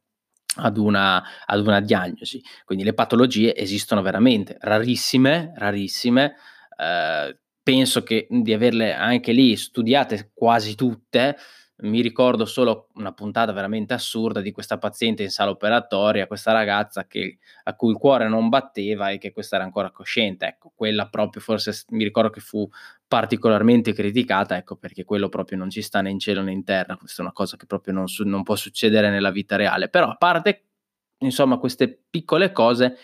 ad 0.57 0.77
una, 0.79 1.23
ad 1.45 1.67
una 1.67 1.81
diagnosi. 1.81 2.43
Quindi 2.65 2.85
le 2.85 2.95
patologie 2.95 3.55
esistono 3.55 4.03
veramente, 4.03 4.57
rarissime, 4.61 5.53
rarissime. 5.57 6.35
Eh, 6.79 7.39
penso 7.63 8.03
che 8.03 8.27
di 8.31 8.53
averle 8.53 8.95
anche 8.95 9.33
lì 9.33 9.57
studiate 9.57 10.31
quasi 10.33 10.75
tutte, 10.75 11.37
mi 11.79 12.01
ricordo 12.01 12.47
solo 12.47 12.89
una 12.95 13.13
puntata 13.13 13.53
veramente 13.53 13.93
assurda 13.93 14.41
di 14.41 14.51
questa 14.51 14.79
paziente 14.79 15.23
in 15.23 15.31
sala 15.31 15.51
operatoria, 15.51 16.27
questa 16.27 16.53
ragazza 16.53 17.07
che, 17.07 17.39
a 17.65 17.75
cui 17.75 17.91
il 17.91 17.99
cuore 17.99 18.29
non 18.29 18.49
batteva 18.49 19.11
e 19.11 19.19
che 19.19 19.33
questa 19.33 19.57
era 19.57 19.65
ancora 19.65 19.91
cosciente. 19.91 20.47
Ecco, 20.47 20.73
quella 20.75 21.09
proprio 21.09 21.43
forse 21.43 21.85
mi 21.91 22.05
ricordo 22.05 22.31
che 22.31 22.41
fu 22.41 22.67
particolarmente 23.07 23.93
criticata, 23.93 24.57
ecco 24.57 24.77
perché 24.77 25.05
quello 25.05 25.29
proprio 25.29 25.59
non 25.59 25.69
ci 25.69 25.83
sta 25.83 26.01
né 26.01 26.11
in 26.11 26.19
cielo 26.19 26.43
né 26.43 26.53
in 26.53 26.65
terra, 26.65 26.97
questa 26.97 27.23
è 27.23 27.25
una 27.25 27.35
cosa 27.35 27.57
che 27.57 27.67
proprio 27.67 27.93
non, 27.93 28.09
su- 28.09 28.25
non 28.25 28.43
può 28.43 28.57
succedere 28.57 29.11
nella 29.11 29.31
vita 29.31 29.57
reale. 29.57 29.89
Però 29.91 30.09
a 30.09 30.17
parte 30.17 30.63
insomma 31.19 31.59
queste 31.59 32.05
piccole 32.09 32.53
cose, 32.53 32.97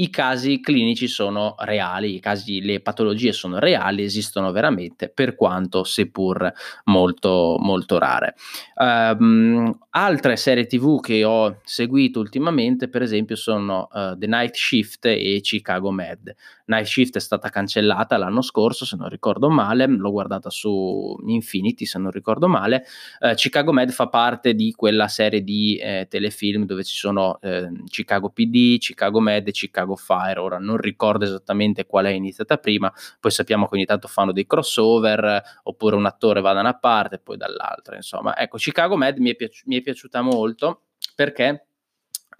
i 0.00 0.10
casi 0.10 0.60
clinici 0.60 1.08
sono 1.08 1.56
reali, 1.58 2.20
casi, 2.20 2.60
le 2.60 2.80
patologie 2.80 3.32
sono 3.32 3.58
reali, 3.58 4.04
esistono 4.04 4.52
veramente, 4.52 5.08
per 5.08 5.34
quanto 5.34 5.82
seppur 5.82 6.52
molto, 6.84 7.56
molto 7.58 7.98
rare. 7.98 8.34
Um, 8.76 9.76
altre 9.90 10.36
serie 10.36 10.66
TV 10.66 11.00
che 11.00 11.24
ho 11.24 11.58
seguito 11.64 12.20
ultimamente, 12.20 12.88
per 12.88 13.02
esempio, 13.02 13.34
sono 13.34 13.88
uh, 13.90 14.16
The 14.16 14.26
Night 14.26 14.54
Shift 14.54 15.06
e 15.06 15.40
Chicago 15.42 15.90
Med. 15.90 16.34
Night 16.68 16.86
Shift 16.86 17.16
è 17.16 17.20
stata 17.20 17.48
cancellata 17.48 18.16
l'anno 18.16 18.42
scorso, 18.42 18.84
se 18.84 18.96
non 18.96 19.08
ricordo 19.08 19.48
male, 19.48 19.86
l'ho 19.86 20.10
guardata 20.10 20.50
su 20.50 21.16
Infinity, 21.26 21.86
se 21.86 21.98
non 21.98 22.10
ricordo 22.10 22.46
male. 22.46 22.84
Uh, 23.20 23.34
Chicago 23.34 23.72
Med 23.72 23.90
fa 23.90 24.08
parte 24.08 24.54
di 24.54 24.72
quella 24.72 25.08
serie 25.08 25.42
di 25.42 25.76
eh, 25.76 26.06
telefilm 26.08 26.64
dove 26.64 26.84
ci 26.84 26.94
sono 26.94 27.38
eh, 27.40 27.68
Chicago 27.86 28.30
PD, 28.30 28.78
Chicago 28.78 29.20
Med 29.20 29.48
e 29.48 29.52
Chicago 29.52 29.96
Fire, 29.96 30.40
ora 30.40 30.58
non 30.58 30.76
ricordo 30.76 31.24
esattamente 31.24 31.86
qual 31.86 32.04
è 32.04 32.10
iniziata 32.10 32.58
prima, 32.58 32.92
poi 33.18 33.30
sappiamo 33.30 33.66
che 33.66 33.74
ogni 33.74 33.86
tanto 33.86 34.08
fanno 34.08 34.32
dei 34.32 34.46
crossover, 34.46 35.42
oppure 35.62 35.96
un 35.96 36.06
attore 36.06 36.40
va 36.40 36.52
da 36.52 36.60
una 36.60 36.78
parte 36.78 37.16
e 37.16 37.18
poi 37.20 37.36
dall'altra, 37.36 37.96
insomma. 37.96 38.36
Ecco, 38.36 38.58
Chicago 38.58 38.96
Med 38.96 39.18
mi 39.18 39.30
è, 39.30 39.36
piaci- 39.36 39.64
mi 39.66 39.78
è 39.78 39.80
piaciuta 39.80 40.20
molto 40.20 40.82
perché 41.14 41.67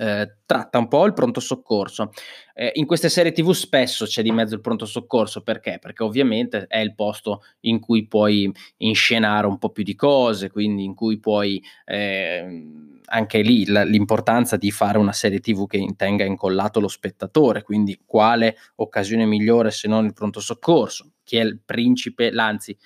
eh, 0.00 0.36
tratta 0.46 0.78
un 0.78 0.86
po' 0.86 1.04
il 1.06 1.12
pronto 1.12 1.40
soccorso. 1.40 2.12
Eh, 2.54 2.70
in 2.74 2.86
queste 2.86 3.08
serie 3.08 3.32
TV 3.32 3.50
spesso 3.50 4.04
c'è 4.04 4.22
di 4.22 4.30
mezzo 4.30 4.54
il 4.54 4.60
pronto 4.60 4.86
soccorso 4.86 5.42
perché? 5.42 5.78
Perché 5.80 6.04
ovviamente 6.04 6.66
è 6.68 6.78
il 6.78 6.94
posto 6.94 7.42
in 7.60 7.80
cui 7.80 8.06
puoi 8.06 8.50
inscenare 8.78 9.48
un 9.48 9.58
po' 9.58 9.70
più 9.70 9.82
di 9.82 9.96
cose, 9.96 10.50
quindi 10.50 10.84
in 10.84 10.94
cui 10.94 11.18
puoi 11.18 11.60
eh, 11.84 12.64
anche 13.06 13.40
lì 13.40 13.66
la, 13.66 13.82
l'importanza 13.82 14.56
di 14.56 14.70
fare 14.70 14.98
una 14.98 15.12
serie 15.12 15.40
TV 15.40 15.66
che 15.66 15.84
tenga 15.96 16.24
incollato 16.24 16.78
lo 16.78 16.88
spettatore, 16.88 17.62
quindi 17.62 18.00
quale 18.06 18.56
occasione 18.76 19.26
migliore 19.26 19.72
se 19.72 19.88
non 19.88 20.04
il 20.04 20.12
pronto 20.12 20.38
soccorso? 20.38 21.10
Chi 21.24 21.38
è 21.38 21.42
il 21.42 21.60
principe, 21.64 22.30
anzi 22.30 22.76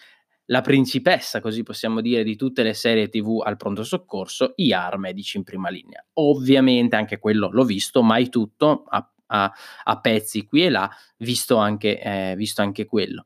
la 0.52 0.60
principessa, 0.60 1.40
così 1.40 1.62
possiamo 1.62 2.02
dire, 2.02 2.22
di 2.22 2.36
tutte 2.36 2.62
le 2.62 2.74
serie 2.74 3.08
TV 3.08 3.40
al 3.42 3.56
pronto 3.56 3.82
soccorso, 3.82 4.52
IAR 4.56 4.98
Medici 4.98 5.38
in 5.38 5.44
prima 5.44 5.70
linea. 5.70 6.04
Ovviamente 6.14 6.94
anche 6.94 7.18
quello 7.18 7.48
l'ho 7.50 7.64
visto, 7.64 8.02
mai 8.02 8.28
tutto, 8.28 8.84
a, 8.86 9.10
a, 9.28 9.52
a 9.84 10.00
pezzi 10.00 10.44
qui 10.44 10.66
e 10.66 10.68
là, 10.68 10.90
visto 11.16 11.56
anche, 11.56 11.98
eh, 11.98 12.34
visto 12.36 12.60
anche 12.60 12.84
quello. 12.84 13.24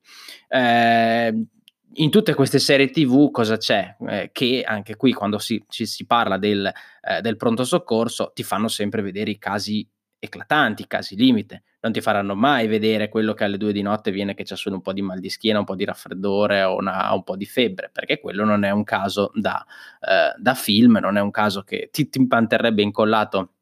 Eh, 0.48 1.46
in 1.98 2.10
tutte 2.10 2.34
queste 2.34 2.60
serie 2.60 2.90
TV 2.90 3.32
cosa 3.32 3.56
c'è? 3.56 3.96
Eh, 4.08 4.30
che 4.32 4.62
anche 4.64 4.94
qui 4.94 5.12
quando 5.12 5.38
si, 5.38 5.64
ci 5.68 5.84
si 5.84 6.06
parla 6.06 6.38
del, 6.38 6.72
eh, 7.00 7.20
del 7.22 7.36
pronto 7.36 7.64
soccorso 7.64 8.30
ti 8.34 8.44
fanno 8.44 8.68
sempre 8.68 9.02
vedere 9.02 9.32
i 9.32 9.38
casi 9.38 9.84
eclatanti, 10.16 10.82
i 10.82 10.86
casi 10.86 11.16
limite 11.16 11.64
non 11.86 11.92
ti 11.92 12.00
faranno 12.00 12.34
mai 12.34 12.66
vedere 12.66 13.08
quello 13.08 13.32
che 13.32 13.44
alle 13.44 13.58
due 13.58 13.72
di 13.72 13.80
notte 13.80 14.10
viene 14.10 14.34
che 14.34 14.42
c'è 14.42 14.56
solo 14.56 14.74
un 14.74 14.82
po' 14.82 14.92
di 14.92 15.02
mal 15.02 15.20
di 15.20 15.30
schiena, 15.30 15.60
un 15.60 15.64
po' 15.64 15.76
di 15.76 15.84
raffreddore 15.84 16.64
o 16.64 16.76
una, 16.76 17.12
un 17.12 17.22
po' 17.22 17.36
di 17.36 17.46
febbre, 17.46 17.90
perché 17.92 18.18
quello 18.18 18.44
non 18.44 18.64
è 18.64 18.70
un 18.70 18.82
caso 18.82 19.30
da, 19.34 19.64
eh, 20.00 20.34
da 20.36 20.54
film, 20.54 20.98
non 21.00 21.16
è 21.16 21.20
un 21.20 21.30
caso 21.30 21.62
che 21.62 21.88
ti, 21.92 22.08
ti 22.08 22.26
manterrebbe 22.28 22.82
incollato 22.82 23.52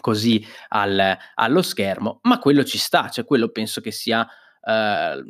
così 0.00 0.44
al, 0.68 1.16
allo 1.34 1.62
schermo, 1.62 2.20
ma 2.24 2.38
quello 2.38 2.62
ci 2.62 2.76
sta, 2.76 3.08
cioè 3.08 3.24
quello 3.24 3.48
penso 3.48 3.80
che 3.80 3.90
sia 3.90 4.28
eh, 4.62 5.22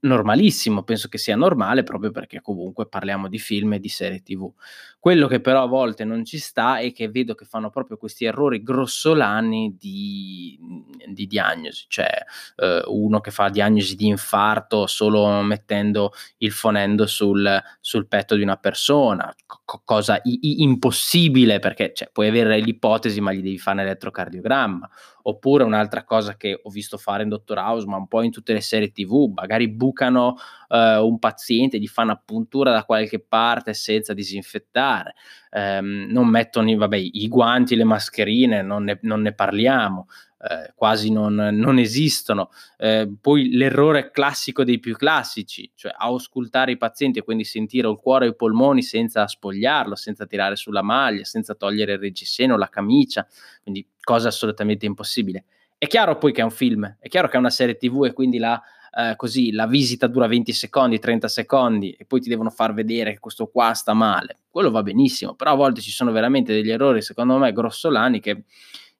normalissimo, 0.00 0.82
penso 0.82 1.08
che 1.08 1.18
sia 1.18 1.36
normale 1.36 1.82
proprio 1.82 2.10
perché 2.10 2.40
comunque 2.40 2.86
parliamo 2.86 3.28
di 3.28 3.38
film 3.38 3.74
e 3.74 3.80
di 3.80 3.88
serie 3.88 4.22
tv. 4.22 4.50
Quello 4.98 5.26
che 5.26 5.40
però 5.40 5.62
a 5.62 5.66
volte 5.66 6.04
non 6.04 6.24
ci 6.24 6.38
sta 6.38 6.78
è 6.78 6.90
che 6.92 7.10
vedo 7.10 7.34
che 7.34 7.44
fanno 7.44 7.68
proprio 7.68 7.98
questi 7.98 8.24
errori 8.24 8.62
grossolani 8.62 9.76
di, 9.78 10.58
di 11.06 11.26
diagnosi, 11.26 11.84
cioè 11.88 12.08
eh, 12.56 12.82
uno 12.86 13.20
che 13.20 13.30
fa 13.30 13.50
diagnosi 13.50 13.96
di 13.96 14.06
infarto 14.06 14.86
solo 14.86 15.42
mettendo 15.42 16.12
il 16.38 16.52
fonendo 16.52 17.06
sul, 17.06 17.62
sul 17.80 18.06
petto 18.06 18.34
di 18.34 18.42
una 18.42 18.56
persona, 18.56 19.30
co- 19.44 19.82
cosa 19.84 20.18
i- 20.22 20.38
i- 20.40 20.62
impossibile 20.62 21.58
perché 21.58 21.92
cioè, 21.94 22.08
puoi 22.10 22.28
avere 22.28 22.58
l'ipotesi 22.58 23.20
ma 23.20 23.32
gli 23.32 23.42
devi 23.42 23.58
fare 23.58 23.80
un 23.80 23.86
elettrocardiogramma 23.86 24.88
Oppure 25.26 25.64
un'altra 25.64 26.04
cosa 26.04 26.36
che 26.36 26.60
ho 26.62 26.68
visto 26.68 26.98
fare 26.98 27.22
in 27.22 27.30
Dottor 27.30 27.56
House, 27.56 27.86
ma 27.86 27.96
un 27.96 28.08
po' 28.08 28.20
in 28.20 28.30
tutte 28.30 28.52
le 28.52 28.60
serie 28.60 28.73
TV, 28.92 29.32
magari 29.34 29.68
bucano 29.68 30.36
eh, 30.68 30.98
un 30.98 31.18
paziente, 31.18 31.78
gli 31.78 31.86
fanno 31.86 32.12
appuntura 32.12 32.72
da 32.72 32.84
qualche 32.84 33.20
parte 33.20 33.74
senza 33.74 34.12
disinfettare, 34.14 35.14
ehm, 35.50 36.06
non 36.10 36.28
mettono 36.28 36.74
vabbè, 36.76 36.96
i 36.96 37.28
guanti, 37.28 37.76
le 37.76 37.84
mascherine, 37.84 38.62
non 38.62 38.84
ne, 38.84 38.98
non 39.02 39.22
ne 39.22 39.32
parliamo. 39.32 40.06
Eh, 40.46 40.72
quasi 40.74 41.10
non, 41.10 41.34
non 41.34 41.78
esistono. 41.78 42.50
Eh, 42.76 43.10
poi 43.18 43.48
l'errore 43.52 44.10
classico 44.10 44.62
dei 44.62 44.78
più 44.78 44.94
classici, 44.94 45.70
cioè 45.74 45.94
auscultare 45.96 46.72
i 46.72 46.76
pazienti 46.76 47.18
e 47.18 47.22
quindi 47.22 47.44
sentire 47.44 47.88
il 47.88 47.96
cuore 47.96 48.26
e 48.26 48.28
i 48.30 48.36
polmoni 48.36 48.82
senza 48.82 49.26
spogliarlo, 49.26 49.94
senza 49.94 50.26
tirare 50.26 50.56
sulla 50.56 50.82
maglia, 50.82 51.24
senza 51.24 51.54
togliere 51.54 51.94
il 51.94 51.98
reggiseno, 51.98 52.58
la 52.58 52.68
camicia, 52.68 53.26
quindi 53.62 53.88
cosa 54.02 54.28
assolutamente 54.28 54.84
impossibile. 54.84 55.46
È 55.84 55.86
chiaro 55.86 56.16
poi 56.16 56.32
che 56.32 56.40
è 56.40 56.44
un 56.44 56.50
film, 56.50 56.96
è 56.98 57.08
chiaro 57.08 57.28
che 57.28 57.36
è 57.36 57.38
una 57.38 57.50
serie 57.50 57.76
TV 57.76 58.06
e 58.06 58.14
quindi 58.14 58.38
la, 58.38 58.58
eh, 58.96 59.16
così, 59.16 59.52
la 59.52 59.66
visita 59.66 60.06
dura 60.06 60.26
20 60.26 60.50
secondi, 60.54 60.98
30 60.98 61.28
secondi 61.28 61.90
e 61.90 62.06
poi 62.06 62.22
ti 62.22 62.30
devono 62.30 62.48
far 62.48 62.72
vedere 62.72 63.12
che 63.12 63.18
questo 63.18 63.48
qua 63.48 63.74
sta 63.74 63.92
male. 63.92 64.38
Quello 64.48 64.70
va 64.70 64.82
benissimo, 64.82 65.34
però 65.34 65.50
a 65.50 65.56
volte 65.56 65.82
ci 65.82 65.90
sono 65.90 66.10
veramente 66.10 66.54
degli 66.54 66.70
errori, 66.70 67.02
secondo 67.02 67.36
me, 67.36 67.52
grossolani 67.52 68.18
che, 68.20 68.44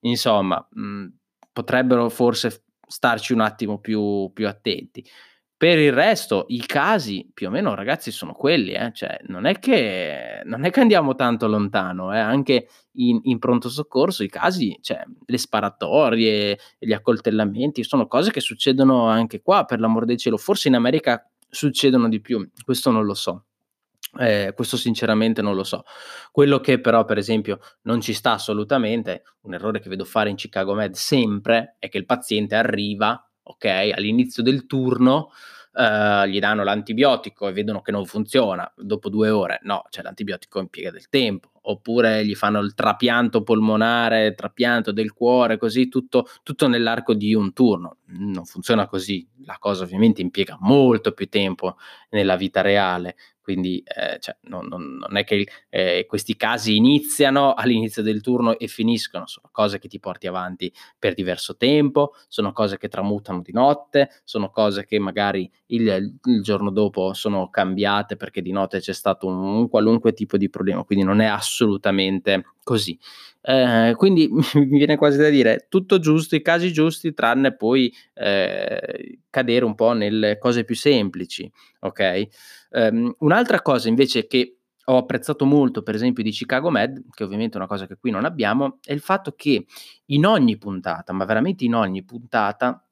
insomma, 0.00 0.62
mh, 0.72 1.06
potrebbero 1.54 2.10
forse 2.10 2.64
starci 2.86 3.32
un 3.32 3.40
attimo 3.40 3.78
più, 3.78 4.30
più 4.34 4.46
attenti. 4.46 5.02
Per 5.64 5.78
il 5.78 5.94
resto, 5.94 6.44
i 6.48 6.60
casi 6.66 7.30
più 7.32 7.46
o 7.46 7.50
meno, 7.50 7.74
ragazzi, 7.74 8.10
sono 8.10 8.34
quelli, 8.34 8.72
eh? 8.72 8.92
cioè, 8.92 9.18
non, 9.28 9.46
è 9.46 9.58
che, 9.58 10.42
non 10.44 10.66
è 10.66 10.70
che 10.70 10.80
andiamo 10.80 11.14
tanto 11.14 11.46
lontano, 11.46 12.12
eh? 12.14 12.18
anche 12.18 12.68
in, 12.96 13.18
in, 13.22 13.38
pronto 13.38 13.70
soccorso 13.70 14.22
i 14.22 14.28
casi, 14.28 14.76
cioè, 14.82 15.02
le 15.24 15.38
sparatorie, 15.38 16.58
gli 16.78 16.92
accoltellamenti, 16.92 17.82
sono 17.82 18.06
cose 18.06 18.30
che 18.30 18.40
succedono 18.40 19.06
anche 19.06 19.40
qua, 19.40 19.64
per 19.64 19.80
l'amor 19.80 20.04
del 20.04 20.18
cielo. 20.18 20.36
Forse 20.36 20.68
in 20.68 20.74
America 20.74 21.26
succedono 21.48 22.10
di 22.10 22.20
più, 22.20 22.46
questo 22.62 22.90
non 22.90 23.06
lo 23.06 23.14
so. 23.14 23.46
Eh, 24.18 24.52
questo 24.54 24.76
sinceramente 24.76 25.40
non 25.40 25.54
lo 25.54 25.64
so. 25.64 25.84
Quello 26.30 26.60
che 26.60 26.78
però, 26.78 27.06
per 27.06 27.16
esempio, 27.16 27.58
non 27.84 28.02
ci 28.02 28.12
sta 28.12 28.32
assolutamente, 28.32 29.22
un 29.44 29.54
errore 29.54 29.80
che 29.80 29.88
vedo 29.88 30.04
fare 30.04 30.28
in 30.28 30.36
Chicago 30.36 30.74
Med 30.74 30.92
sempre, 30.92 31.76
è 31.78 31.88
che 31.88 31.96
il 31.96 32.04
paziente 32.04 32.54
arriva, 32.54 33.18
ok, 33.44 33.92
all'inizio 33.94 34.42
del 34.42 34.66
turno, 34.66 35.30
Uh, 35.76 36.24
gli 36.26 36.38
danno 36.38 36.62
l'antibiotico 36.62 37.48
e 37.48 37.52
vedono 37.52 37.82
che 37.82 37.90
non 37.90 38.06
funziona. 38.06 38.72
Dopo 38.76 39.08
due 39.08 39.30
ore, 39.30 39.58
no, 39.62 39.82
cioè 39.90 40.04
l'antibiotico 40.04 40.60
impiega 40.60 40.92
del 40.92 41.08
tempo, 41.08 41.50
oppure 41.62 42.24
gli 42.24 42.36
fanno 42.36 42.60
il 42.60 42.74
trapianto 42.74 43.42
polmonare, 43.42 44.34
trapianto 44.34 44.92
del 44.92 45.12
cuore, 45.12 45.56
così 45.56 45.88
tutto, 45.88 46.28
tutto 46.44 46.68
nell'arco 46.68 47.12
di 47.12 47.34
un 47.34 47.52
turno. 47.52 47.96
Non 48.06 48.44
funziona 48.44 48.86
così, 48.86 49.26
la 49.44 49.56
cosa 49.58 49.82
ovviamente 49.82 50.22
impiega 50.22 50.56
molto 50.60 51.10
più 51.10 51.28
tempo 51.28 51.76
nella 52.10 52.36
vita 52.36 52.60
reale, 52.60 53.16
quindi 53.44 53.84
eh, 53.84 54.18
cioè, 54.20 54.34
non, 54.44 54.66
non, 54.68 54.96
non, 54.96 55.16
è 55.18 55.24
che 55.24 55.46
eh, 55.68 56.06
questi 56.08 56.34
casi 56.34 56.76
iniziano 56.76 57.52
all'inizio 57.54 58.02
del 58.02 58.22
turno 58.22 58.58
e 58.58 58.68
finiscono, 58.68 59.26
sono 59.26 59.50
cose 59.52 59.78
che 59.78 59.86
ti 59.86 60.00
porti 60.00 60.26
avanti 60.26 60.72
per 60.98 61.12
diverso 61.12 61.54
tempo, 61.54 62.14
sono 62.26 62.52
cose 62.52 62.78
che 62.78 62.88
tramutano 62.88 63.42
di 63.42 63.52
notte, 63.52 64.08
sono 64.24 64.48
cose 64.48 64.86
che 64.86 64.98
magari 64.98 65.48
il, 65.66 66.16
il 66.24 66.42
giorno 66.42 66.70
dopo 66.70 67.12
sono 67.12 67.50
cambiate 67.50 68.16
perché 68.16 68.40
di 68.40 68.50
notte 68.50 68.80
c'è 68.80 68.94
stato 68.94 69.26
un, 69.26 69.36
un 69.36 69.68
qualunque 69.68 70.14
tipo 70.14 70.38
di 70.38 70.48
problema, 70.48 70.82
quindi 70.82 71.04
non 71.04 71.20
è 71.20 71.26
assolutamente 71.26 72.54
così. 72.62 72.98
Eh, 73.46 73.92
quindi 73.96 74.26
mi 74.54 74.78
viene 74.78 74.96
quasi 74.96 75.18
da 75.18 75.28
dire 75.28 75.66
tutto 75.68 75.98
giusto, 75.98 76.34
i 76.34 76.40
casi 76.42 76.72
giusti, 76.72 77.12
tranne 77.12 77.54
poi 77.54 77.92
eh, 78.14 79.18
cadere 79.28 79.64
un 79.66 79.74
po' 79.74 79.92
nelle 79.92 80.38
cose 80.38 80.64
più 80.64 80.74
semplici, 80.74 81.50
ok? 81.80 82.28
Um, 82.70 83.14
un'altra 83.18 83.60
cosa 83.60 83.88
invece 83.88 84.26
che 84.26 84.56
ho 84.86 84.96
apprezzato 84.96 85.44
molto, 85.44 85.82
per 85.82 85.94
esempio, 85.94 86.22
di 86.22 86.30
Chicago 86.30 86.70
Med, 86.70 87.02
che 87.10 87.24
ovviamente 87.24 87.54
è 87.54 87.58
una 87.58 87.66
cosa 87.68 87.86
che 87.86 87.96
qui 87.98 88.10
non 88.10 88.24
abbiamo, 88.24 88.78
è 88.82 88.92
il 88.92 89.00
fatto 89.00 89.32
che 89.36 89.66
in 90.06 90.24
ogni 90.26 90.56
puntata, 90.56 91.12
ma 91.12 91.24
veramente 91.26 91.64
in 91.64 91.74
ogni 91.74 92.02
puntata, 92.02 92.82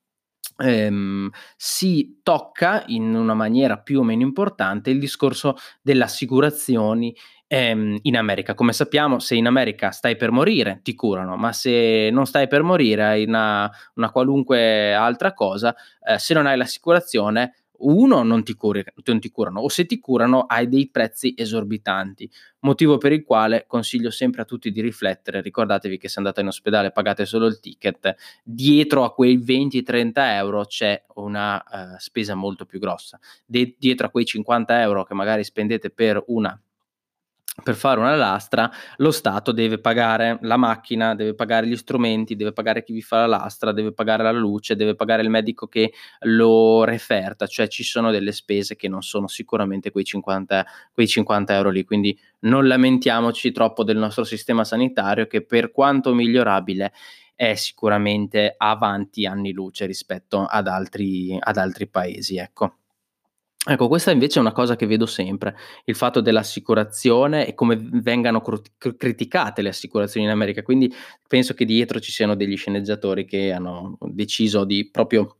ehm, 0.58 1.30
si 1.56 2.20
tocca 2.22 2.84
in 2.86 3.14
una 3.14 3.34
maniera 3.34 3.78
più 3.78 4.00
o 4.00 4.02
meno 4.02 4.22
importante 4.22 4.90
il 4.90 4.98
discorso 4.98 5.56
delle 5.80 6.04
assicurazioni 6.04 7.14
ehm, 7.52 7.98
in 8.02 8.16
America. 8.16 8.54
Come 8.54 8.72
sappiamo, 8.72 9.18
se 9.18 9.34
in 9.34 9.46
America 9.46 9.90
stai 9.90 10.16
per 10.16 10.30
morire, 10.30 10.80
ti 10.82 10.94
curano, 10.94 11.36
ma 11.36 11.52
se 11.52 12.08
non 12.10 12.24
stai 12.24 12.48
per 12.48 12.62
morire, 12.62 13.04
hai 13.04 13.24
una, 13.24 13.70
una 13.96 14.10
qualunque 14.10 14.94
altra 14.94 15.34
cosa, 15.34 15.74
eh, 16.02 16.18
se 16.18 16.32
non 16.32 16.46
hai 16.46 16.56
l'assicurazione, 16.56 17.56
uno 17.84 18.22
non 18.22 18.44
ti, 18.44 18.54
curi, 18.54 18.82
non 19.04 19.18
ti 19.18 19.28
curano 19.30 19.60
o 19.60 19.68
se 19.68 19.86
ti 19.86 19.98
curano 19.98 20.42
hai 20.42 20.68
dei 20.68 20.88
prezzi 20.88 21.34
esorbitanti, 21.36 22.30
motivo 22.60 22.96
per 22.96 23.12
il 23.12 23.24
quale 23.24 23.64
consiglio 23.66 24.10
sempre 24.10 24.42
a 24.42 24.44
tutti 24.44 24.70
di 24.70 24.80
riflettere, 24.80 25.42
ricordatevi 25.42 25.98
che 25.98 26.08
se 26.08 26.20
andate 26.20 26.40
in 26.42 26.46
ospedale 26.46 26.92
pagate 26.92 27.26
solo 27.26 27.46
il 27.46 27.58
ticket, 27.58 28.14
dietro 28.44 29.04
a 29.04 29.12
quei 29.12 29.36
20-30 29.36 30.12
euro 30.36 30.64
c'è 30.64 31.02
una 31.16 31.56
uh, 31.56 31.98
spesa 31.98 32.34
molto 32.34 32.64
più 32.64 32.78
grossa, 32.78 33.18
De- 33.44 33.74
dietro 33.76 34.06
a 34.06 34.10
quei 34.10 34.24
50 34.24 34.80
euro 34.80 35.02
che 35.02 35.14
magari 35.14 35.42
spendete 35.42 35.90
per 35.90 36.22
una 36.28 36.58
per 37.62 37.74
fare 37.74 38.00
una 38.00 38.16
lastra, 38.16 38.70
lo 38.96 39.10
Stato 39.10 39.52
deve 39.52 39.78
pagare 39.78 40.38
la 40.42 40.56
macchina, 40.56 41.14
deve 41.14 41.34
pagare 41.34 41.66
gli 41.66 41.76
strumenti, 41.76 42.34
deve 42.34 42.52
pagare 42.52 42.82
chi 42.82 42.94
vi 42.94 43.02
fa 43.02 43.18
la 43.18 43.26
lastra, 43.26 43.72
deve 43.72 43.92
pagare 43.92 44.22
la 44.22 44.32
luce, 44.32 44.74
deve 44.74 44.94
pagare 44.94 45.20
il 45.22 45.28
medico 45.28 45.66
che 45.66 45.92
lo 46.20 46.84
referta, 46.84 47.46
cioè 47.46 47.68
ci 47.68 47.84
sono 47.84 48.10
delle 48.10 48.32
spese 48.32 48.74
che 48.74 48.88
non 48.88 49.02
sono 49.02 49.28
sicuramente 49.28 49.90
quei 49.90 50.04
50, 50.04 50.66
quei 50.92 51.06
50 51.06 51.54
euro 51.54 51.68
lì, 51.68 51.84
quindi 51.84 52.18
non 52.40 52.66
lamentiamoci 52.66 53.52
troppo 53.52 53.84
del 53.84 53.98
nostro 53.98 54.24
sistema 54.24 54.64
sanitario 54.64 55.26
che 55.26 55.44
per 55.44 55.72
quanto 55.72 56.14
migliorabile 56.14 56.92
è 57.34 57.54
sicuramente 57.54 58.54
avanti 58.56 59.26
anni 59.26 59.52
luce 59.52 59.84
rispetto 59.84 60.46
ad 60.46 60.66
altri, 60.68 61.36
ad 61.38 61.58
altri 61.58 61.86
paesi, 61.86 62.38
ecco. 62.38 62.76
Ecco, 63.64 63.86
questa 63.86 64.10
invece 64.10 64.38
è 64.38 64.40
una 64.40 64.50
cosa 64.50 64.74
che 64.74 64.86
vedo 64.86 65.06
sempre, 65.06 65.54
il 65.84 65.94
fatto 65.94 66.20
dell'assicurazione 66.20 67.46
e 67.46 67.54
come 67.54 67.76
vengano 67.80 68.40
cru- 68.40 68.96
criticate 68.96 69.62
le 69.62 69.68
assicurazioni 69.68 70.26
in 70.26 70.32
America, 70.32 70.62
quindi 70.64 70.92
penso 71.28 71.54
che 71.54 71.64
dietro 71.64 72.00
ci 72.00 72.10
siano 72.10 72.34
degli 72.34 72.56
sceneggiatori 72.56 73.24
che 73.24 73.52
hanno 73.52 73.98
deciso 74.00 74.64
di 74.64 74.90
proprio 74.90 75.36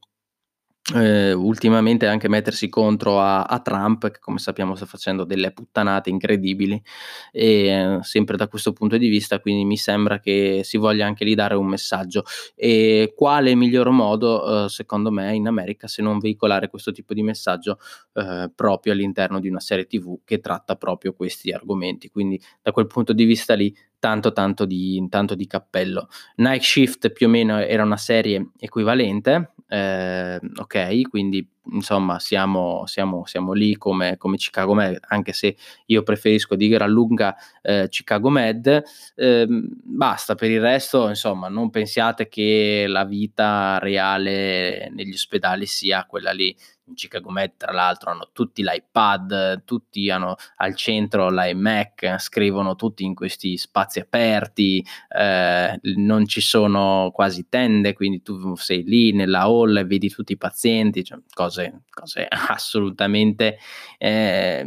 eh, 0.95 1.33
ultimamente 1.33 2.07
anche 2.09 2.29
mettersi 2.29 2.69
contro 2.69 3.21
a, 3.21 3.45
a, 3.45 3.61
Trump, 3.61 4.11
che 4.11 4.19
come 4.19 4.39
sappiamo 4.39 4.75
sta 4.75 4.85
facendo 4.85 5.25
delle 5.25 5.53
puttanate 5.53 6.11
incredibili, 6.11 6.83
e 7.31 7.67
eh, 7.67 7.99
sempre 8.03 8.37
da 8.37 8.49
questo 8.49 8.73
punto 8.73 8.97
di 8.97 9.09
vista, 9.09 9.39
quindi 9.39 9.65
mi 9.65 9.77
sembra 9.77 10.19
che 10.19 10.63
si 10.65 10.77
voglia 10.79 11.07
anche 11.07 11.25
lì 11.25 11.35
dare 11.35 11.55
un 11.55 11.67
messaggio. 11.67 12.25
E 12.57 13.13
quale 13.17 13.55
miglior 13.55 13.91
modo, 13.91 14.65
eh, 14.65 14.69
secondo 14.69 15.11
me, 15.13 15.35
in 15.35 15.47
America 15.47 15.87
se 15.87 16.03
non 16.03 16.19
veicolare 16.19 16.69
questo 16.69 16.91
tipo 16.91 17.15
di 17.15 17.23
messaggio 17.23 17.79
eh, 18.15 18.51
proprio 18.55 18.93
all'interno 18.93 19.39
di 19.39 19.49
una 19.49 19.61
serie 19.61 19.87
TV 19.87 20.19
che 20.25 20.41
tratta 20.41 20.75
proprio 20.75 21.13
questi 21.13 21.53
argomenti? 21.53 22.11
Quindi 22.11 22.41
da 22.61 22.73
quel 22.73 22.89
punto 22.89 23.13
di 23.13 23.25
vista 23.25 23.55
lì 23.55 23.73
tanto 24.03 24.33
tanto 24.33 24.65
di, 24.65 25.07
tanto 25.09 25.37
di 25.37 25.47
cappello. 25.47 26.09
Night 26.39 26.63
Shift 26.63 27.13
più 27.13 27.29
o 27.29 27.31
meno 27.31 27.61
era 27.61 27.85
una 27.85 27.97
serie 27.97 28.51
equivalente, 28.59 29.53
eh, 29.69 30.41
ok, 30.57 31.09
quindi 31.09 31.49
insomma 31.71 32.19
siamo, 32.19 32.85
siamo, 32.87 33.25
siamo 33.27 33.53
lì 33.53 33.77
come, 33.77 34.17
come, 34.17 34.39
Chicago 34.39 34.75
Med, 34.75 34.99
anche 35.07 35.33
se 35.33 35.55
io 35.87 36.03
preferisco 36.03 36.57
di 36.57 36.67
gran 36.67 36.91
lunga 36.91 37.37
eh, 37.63 37.87
Chicago 37.89 38.29
Med, 38.29 38.83
eh, 39.15 39.47
basta, 39.49 40.35
per 40.35 40.51
il 40.51 40.61
resto 40.61 41.09
insomma 41.09 41.47
non 41.47 41.71
pensiate 41.71 42.27
che 42.27 42.87
la 42.89 43.05
vita 43.05 43.79
reale 43.79 44.91
negli 44.91 45.13
ospedali 45.13 45.67
sia 45.67 46.07
quella 46.07 46.33
lì, 46.33 46.53
Chicago 46.95 47.31
Med 47.31 47.53
tra 47.57 47.73
l'altro 47.73 48.11
hanno 48.11 48.31
tutti 48.33 48.63
l'iPad, 48.63 49.65
tutti 49.65 50.11
hanno 50.11 50.37
al 50.57 50.75
centro 50.75 51.31
l'iMac, 51.31 52.17
scrivono 52.19 52.77
tutti 52.77 53.05
in 53.05 53.15
questi 53.15 53.57
spazi 53.57 54.01
aperti, 54.01 54.85
eh, 55.09 55.79
non 55.97 56.27
ci 56.27 56.41
sono 56.41 57.11
quasi 57.13 57.49
tende, 57.49 57.93
quindi 57.93 58.23
tu 58.23 58.55
sei 58.57 58.83
lì 58.85 59.13
nella 59.13 59.43
hall 59.43 59.77
e 59.77 59.85
vedi 59.85 60.09
tutti 60.09 60.33
i 60.33 60.37
pazienti, 60.37 61.05
cioè 61.05 61.19
cose, 61.33 61.83
cose 61.91 62.27
assolutamente 62.29 63.59
eh, 63.99 64.67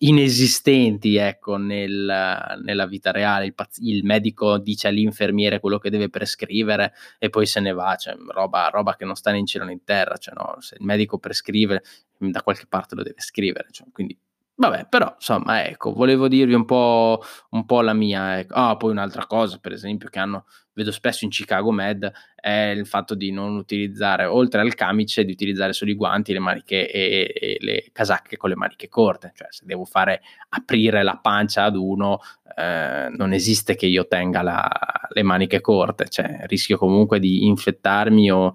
inesistenti 0.00 1.16
ecco, 1.16 1.56
nel, 1.56 2.60
nella 2.62 2.86
vita 2.86 3.10
reale. 3.10 3.46
Il, 3.46 3.54
paz- 3.54 3.78
il, 3.78 4.04
medico 4.04 4.58
dice 4.58 4.88
all'infermiere 4.88 5.60
quello 5.60 5.78
che 5.78 5.90
deve 5.90 6.10
prescrivere 6.10 6.92
e 7.18 7.30
poi 7.30 7.46
se 7.46 7.60
ne 7.60 7.72
va, 7.72 7.96
cioè 7.96 8.14
roba, 8.28 8.68
roba 8.68 8.96
che 8.96 9.04
non 9.04 9.14
sta 9.14 9.30
né 9.30 9.38
in 9.38 9.46
cielo 9.46 9.64
né 9.64 9.72
in 9.72 9.84
terra, 9.84 10.16
cioè, 10.16 10.34
no? 10.34 10.56
se 10.60 10.76
il 10.78 10.84
medico 10.84 11.18
prescrive 11.18 11.63
da 11.66 12.42
qualche 12.42 12.66
parte 12.66 12.94
lo 12.94 13.02
deve 13.02 13.20
scrivere, 13.20 13.68
cioè, 13.70 13.86
quindi 13.92 14.18
Vabbè, 14.56 14.86
però 14.88 15.12
insomma, 15.16 15.66
ecco, 15.66 15.92
volevo 15.92 16.28
dirvi 16.28 16.54
un 16.54 16.64
po', 16.64 17.20
un 17.50 17.66
po 17.66 17.80
la 17.80 17.92
mia. 17.92 18.38
Ecco. 18.38 18.54
Ah, 18.54 18.76
poi 18.76 18.92
un'altra 18.92 19.26
cosa, 19.26 19.58
per 19.58 19.72
esempio, 19.72 20.08
che 20.08 20.20
hanno, 20.20 20.44
vedo 20.74 20.92
spesso 20.92 21.24
in 21.24 21.30
Chicago 21.30 21.72
Med, 21.72 22.08
è 22.36 22.72
il 22.76 22.86
fatto 22.86 23.16
di 23.16 23.32
non 23.32 23.56
utilizzare, 23.56 24.26
oltre 24.26 24.60
al 24.60 24.74
camice, 24.74 25.24
di 25.24 25.32
utilizzare 25.32 25.72
solo 25.72 25.90
i 25.90 25.94
guanti, 25.94 26.32
le 26.32 26.38
maniche 26.38 26.88
e, 26.88 27.32
e 27.34 27.56
le 27.58 27.86
casacche 27.90 28.36
con 28.36 28.48
le 28.48 28.54
maniche 28.54 28.88
corte. 28.88 29.32
Cioè, 29.34 29.48
se 29.50 29.64
devo 29.66 29.84
fare 29.84 30.22
aprire 30.50 31.02
la 31.02 31.18
pancia 31.20 31.64
ad 31.64 31.74
uno, 31.74 32.20
eh, 32.56 33.08
non 33.10 33.32
esiste 33.32 33.74
che 33.74 33.86
io 33.86 34.06
tenga 34.06 34.42
la, 34.42 34.70
le 35.08 35.22
maniche 35.24 35.60
corte, 35.60 36.08
cioè 36.08 36.44
rischio 36.46 36.78
comunque 36.78 37.18
di 37.18 37.44
infettarmi 37.46 38.30
o 38.30 38.52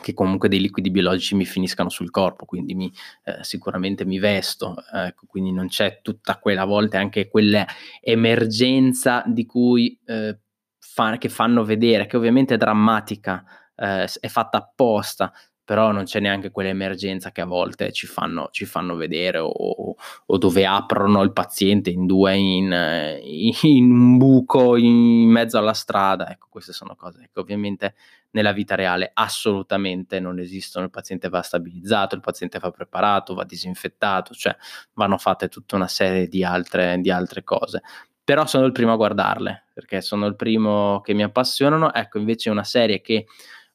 che 0.00 0.12
comunque 0.12 0.48
dei 0.48 0.60
liquidi 0.60 0.90
biologici 0.90 1.34
mi 1.34 1.46
finiscano 1.46 1.88
sul 1.88 2.10
corpo, 2.10 2.44
quindi 2.44 2.74
mi, 2.74 2.92
eh, 3.24 3.42
sicuramente 3.42 4.04
mi 4.04 4.18
vesto, 4.18 4.76
ecco, 4.92 5.26
quindi 5.26 5.52
non 5.52 5.68
c'è 5.68 6.00
tutta 6.02 6.38
quella 6.38 6.64
volta 6.64 6.98
anche 6.98 7.28
quella 7.28 7.66
emergenza 8.00 9.22
di 9.26 9.46
cui 9.46 9.98
eh, 10.04 10.38
fa, 10.78 11.16
che 11.16 11.28
fanno 11.28 11.64
vedere, 11.64 12.06
che 12.06 12.16
ovviamente 12.16 12.54
è 12.54 12.58
drammatica, 12.58 13.44
eh, 13.74 14.04
è 14.20 14.28
fatta 14.28 14.58
apposta, 14.58 15.32
però 15.68 15.92
non 15.92 16.04
c'è 16.04 16.18
neanche 16.18 16.50
quell'emergenza 16.50 17.30
che 17.30 17.42
a 17.42 17.44
volte 17.44 17.92
ci 17.92 18.06
fanno, 18.06 18.48
ci 18.52 18.64
fanno 18.64 18.96
vedere 18.96 19.36
o, 19.36 19.50
o, 19.50 20.38
dove 20.38 20.64
aprono 20.64 21.20
il 21.20 21.34
paziente 21.34 21.90
in 21.90 22.06
due 22.06 22.34
in, 22.36 23.20
in, 23.22 23.90
un 23.90 24.16
buco 24.16 24.78
in 24.78 25.28
mezzo 25.28 25.58
alla 25.58 25.74
strada. 25.74 26.30
Ecco, 26.30 26.46
queste 26.48 26.72
sono 26.72 26.96
cose 26.96 27.28
che 27.30 27.38
ovviamente 27.38 27.96
nella 28.30 28.52
vita 28.52 28.76
reale 28.76 29.10
assolutamente 29.12 30.20
non 30.20 30.38
esistono. 30.38 30.86
Il 30.86 30.90
paziente 30.90 31.28
va 31.28 31.42
stabilizzato, 31.42 32.14
il 32.14 32.22
paziente 32.22 32.58
va 32.58 32.70
preparato, 32.70 33.34
va 33.34 33.44
disinfettato, 33.44 34.32
cioè 34.32 34.56
vanno 34.94 35.18
fatte 35.18 35.48
tutta 35.48 35.76
una 35.76 35.86
serie 35.86 36.28
di 36.28 36.42
altre, 36.42 36.98
di 36.98 37.10
altre 37.10 37.44
cose 37.44 37.82
però 38.24 38.44
sono 38.44 38.66
il 38.66 38.72
primo 38.72 38.92
a 38.92 38.96
guardarle 38.96 39.68
perché 39.72 40.02
sono 40.02 40.26
il 40.26 40.36
primo 40.36 41.00
che 41.00 41.14
mi 41.14 41.22
appassionano. 41.22 41.94
Ecco, 41.94 42.18
invece 42.18 42.50
una 42.50 42.62
serie 42.62 43.00
che 43.00 43.24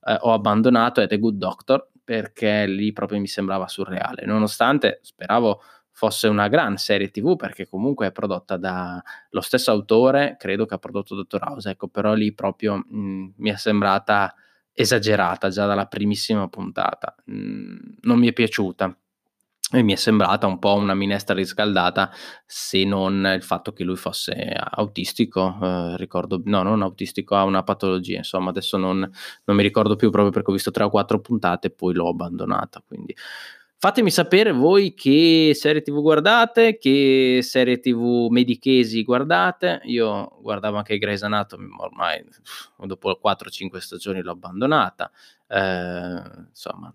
eh, 0.05 0.17
ho 0.21 0.33
abbandonato 0.33 1.01
è 1.01 1.07
The 1.07 1.19
Good 1.19 1.37
Doctor 1.37 1.89
perché 2.03 2.65
lì 2.65 2.91
proprio 2.91 3.19
mi 3.19 3.27
sembrava 3.27 3.67
surreale, 3.67 4.25
nonostante 4.25 4.99
speravo 5.01 5.61
fosse 5.91 6.27
una 6.27 6.47
gran 6.47 6.77
serie 6.77 7.11
tv 7.11 7.35
perché 7.35 7.67
comunque 7.67 8.07
è 8.07 8.11
prodotta 8.11 8.57
dallo 8.57 9.41
stesso 9.41 9.71
autore, 9.71 10.35
credo 10.37 10.65
che 10.65 10.73
ha 10.73 10.79
prodotto 10.79 11.15
Dottor 11.15 11.43
House, 11.43 11.69
ecco, 11.69 11.87
però 11.87 12.13
lì 12.13 12.33
proprio 12.33 12.77
mh, 12.77 12.97
mm, 12.97 13.25
mi 13.37 13.49
è 13.51 13.55
sembrata 13.55 14.33
esagerata 14.73 15.49
già 15.49 15.65
dalla 15.67 15.85
primissima 15.85 16.47
puntata, 16.49 17.15
mh, 17.25 17.35
mm, 17.35 17.77
non 18.01 18.19
mi 18.19 18.27
è 18.27 18.33
piaciuta 18.33 18.97
e 19.73 19.81
mi 19.81 19.93
è 19.93 19.95
sembrata 19.95 20.45
un 20.45 20.59
po' 20.59 20.75
una 20.75 20.93
minestra 20.93 21.33
riscaldata 21.33 22.11
se 22.45 22.83
non 22.85 23.29
il 23.33 23.41
fatto 23.41 23.73
che 23.73 23.83
lui 23.83 23.95
fosse 23.95 24.53
autistico, 24.55 25.57
eh, 25.61 25.97
ricordo, 25.97 26.39
no, 26.45 26.61
non 26.61 26.83
autistico, 26.83 27.35
ha 27.35 27.43
una 27.43 27.63
patologia, 27.63 28.17
insomma, 28.17 28.51
adesso 28.51 28.77
non, 28.77 28.99
non, 28.99 29.55
mi 29.55 29.63
ricordo 29.63 29.95
più 29.95 30.11
proprio 30.11 30.31
perché 30.31 30.51
ho 30.51 30.53
visto 30.53 30.69
tre 30.69 30.83
o 30.83 30.89
quattro 30.91 31.19
puntate 31.19 31.67
e 31.67 31.71
poi 31.71 31.95
l'ho 31.95 32.07
abbandonata, 32.07 32.83
quindi. 32.85 33.15
Fatemi 33.79 34.11
sapere 34.11 34.53
voi 34.53 34.93
che 34.93 35.51
serie 35.55 35.81
tv 35.81 35.99
guardate, 35.99 36.77
che 36.77 37.39
serie 37.41 37.79
tv 37.79 38.27
medichesi 38.29 39.03
guardate, 39.03 39.81
io 39.85 40.37
guardavo 40.41 40.77
anche 40.77 40.97
Grey's 40.97 41.23
Anatomy, 41.23 41.67
ma 41.67 41.83
ormai 41.83 42.23
dopo 42.77 43.19
4-5 43.21 43.77
stagioni 43.79 44.21
l'ho 44.21 44.31
abbandonata, 44.31 45.11
eh, 45.47 46.21
insomma, 46.47 46.93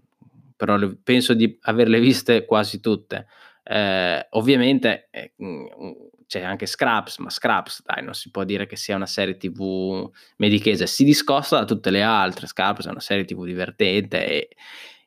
però 0.58 0.76
le, 0.76 0.98
penso 1.02 1.34
di 1.34 1.56
averle 1.62 2.00
viste 2.00 2.44
quasi 2.44 2.80
tutte. 2.80 3.26
Eh, 3.62 4.26
ovviamente 4.30 5.08
eh, 5.10 5.34
mm, 5.40 5.66
c'è 6.26 6.42
anche 6.42 6.66
Scraps, 6.66 7.18
ma 7.18 7.30
Scraps, 7.30 7.84
dai, 7.86 8.02
non 8.04 8.12
si 8.14 8.30
può 8.30 8.42
dire 8.42 8.66
che 8.66 8.74
sia 8.74 8.96
una 8.96 9.06
serie 9.06 9.36
tv 9.36 10.10
medichese, 10.38 10.88
si 10.88 11.04
discosta 11.04 11.60
da 11.60 11.64
tutte 11.64 11.90
le 11.90 12.02
altre. 12.02 12.48
Scraps 12.48 12.86
è 12.86 12.90
una 12.90 13.00
serie 13.00 13.24
tv 13.24 13.44
divertente 13.44 14.26
e, 14.26 14.48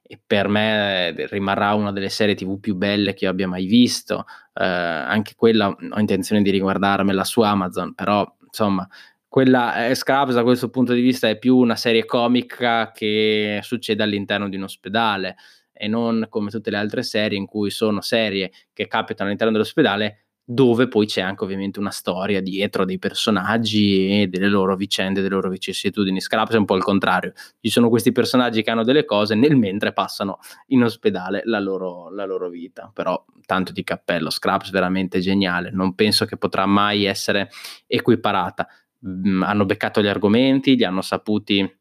e 0.01 0.19
per 0.25 0.47
me 0.47 1.09
eh, 1.09 1.27
rimarrà 1.27 1.73
una 1.73 1.91
delle 1.91 2.09
serie 2.09 2.33
tv 2.33 2.59
più 2.59 2.75
belle 2.75 3.13
che 3.13 3.25
io 3.25 3.31
abbia 3.31 3.47
mai 3.47 3.65
visto. 3.65 4.25
Eh, 4.53 4.63
anche 4.63 5.33
quella 5.35 5.67
ho 5.67 5.99
intenzione 5.99 6.41
di 6.41 6.49
riguardarmela 6.49 7.25
su 7.25 7.41
Amazon, 7.41 7.93
però 7.93 8.25
insomma 8.45 8.87
quella 9.32 9.88
eh, 9.88 9.96
Scrubs 9.96 10.34
da 10.34 10.44
questo 10.44 10.70
punto 10.70 10.91
di 10.91 11.00
vista 11.00 11.30
è 11.30 11.39
più 11.39 11.56
una 11.56 11.78
serie 11.78 12.04
comica 12.04 12.91
che 12.91 13.62
succede 13.63 14.04
all'interno 14.04 14.50
di 14.50 14.58
un 14.58 14.63
ospedale 14.63 15.38
e 15.72 15.88
non 15.88 16.26
come 16.28 16.50
tutte 16.50 16.70
le 16.70 16.76
altre 16.76 17.02
serie 17.02 17.38
in 17.38 17.46
cui 17.46 17.70
sono 17.70 18.02
serie 18.02 18.52
che 18.74 18.88
capitano 18.88 19.28
all'interno 19.28 19.54
dell'ospedale 19.54 20.26
dove 20.44 20.89
poi 20.89 21.06
c'è 21.06 21.22
anche 21.22 21.46
ovviamente 21.46 21.80
una 21.80 21.91
storia 21.91 22.41
dietro 22.41 22.84
dei 22.84 23.00
personaggi 23.00 24.22
e 24.22 24.28
delle 24.28 24.50
loro 24.50 24.76
vicende, 24.76 25.22
delle 25.22 25.36
loro 25.36 25.48
vicissitudini. 25.48 26.20
Scraps 26.20 26.56
è 26.56 26.58
un 26.58 26.65
po' 26.65 26.76
il 26.76 26.84
contrario, 26.84 27.32
ci 27.62 27.70
sono 27.70 27.88
questi 27.88 28.12
personaggi 28.12 28.62
che 28.63 28.70
hanno 28.70 28.84
delle 28.84 29.06
cose 29.06 29.34
nel 29.36 29.56
mentre 29.56 29.94
passano 29.94 30.39
in 30.67 30.84
ospedale 30.84 31.41
la 31.46 31.62
loro, 31.62 32.10
la 32.13 32.26
loro 32.26 32.50
vita, 32.50 32.91
però 32.94 33.24
tanto 33.46 33.72
di 33.72 33.86
cappello, 33.86 34.30
Scraps 34.30 34.72
veramente 34.72 35.22
geniale, 35.22 35.72
non 35.72 35.96
penso 35.96 36.26
che 36.26 36.36
potrà 36.36 36.65
mai 36.65 37.06
essere 37.06 37.50
equiparata 37.88 38.67
hanno 39.03 39.65
beccato 39.65 40.01
gli 40.01 40.07
argomenti, 40.07 40.75
li 40.75 40.83
hanno 40.83 41.01
saputi 41.01 41.79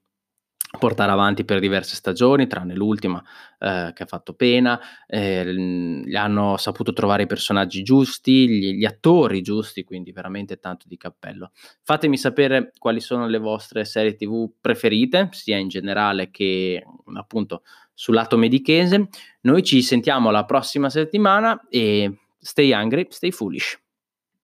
portare 0.79 1.11
avanti 1.11 1.45
per 1.45 1.59
diverse 1.59 1.97
stagioni, 1.97 2.47
tranne 2.47 2.75
l'ultima 2.75 3.23
eh, 3.59 3.91
che 3.93 4.03
ha 4.05 4.07
fatto 4.07 4.35
pena, 4.35 4.81
eh, 5.07 6.05
hanno 6.15 6.57
saputo 6.59 6.93
trovare 6.93 7.25
i 7.25 7.27
personaggi 7.27 7.83
giusti, 7.83 8.49
gli, 8.49 8.75
gli, 8.77 8.85
attori 8.85 9.43
giusti, 9.43 9.83
quindi 9.83 10.13
veramente 10.13 10.59
tanto 10.59 10.87
di 10.87 10.97
cappello. 10.97 11.51
Fatemi 11.83 12.17
sapere 12.17 12.73
quali 12.79 13.01
sono 13.01 13.27
le 13.27 13.39
vostre 13.39 13.85
serie 13.85 14.15
tv 14.15 14.49
preferite, 14.61 15.29
sia 15.33 15.57
in 15.57 15.69
generale 15.69 16.31
che 16.31 16.85
appunto 17.15 17.63
sul 17.93 18.15
lato 18.15 18.37
medichese. 18.37 19.09
Noi 19.43 19.65
ci 19.65 19.83
sentiamo 19.83 20.31
la 20.31 20.45
prossima 20.45 20.89
settimana 20.89 21.67
e 21.69 22.19
stay 22.39 22.73
hungry, 22.73 23.07
stay 23.11 23.33
foolish. 23.33 23.79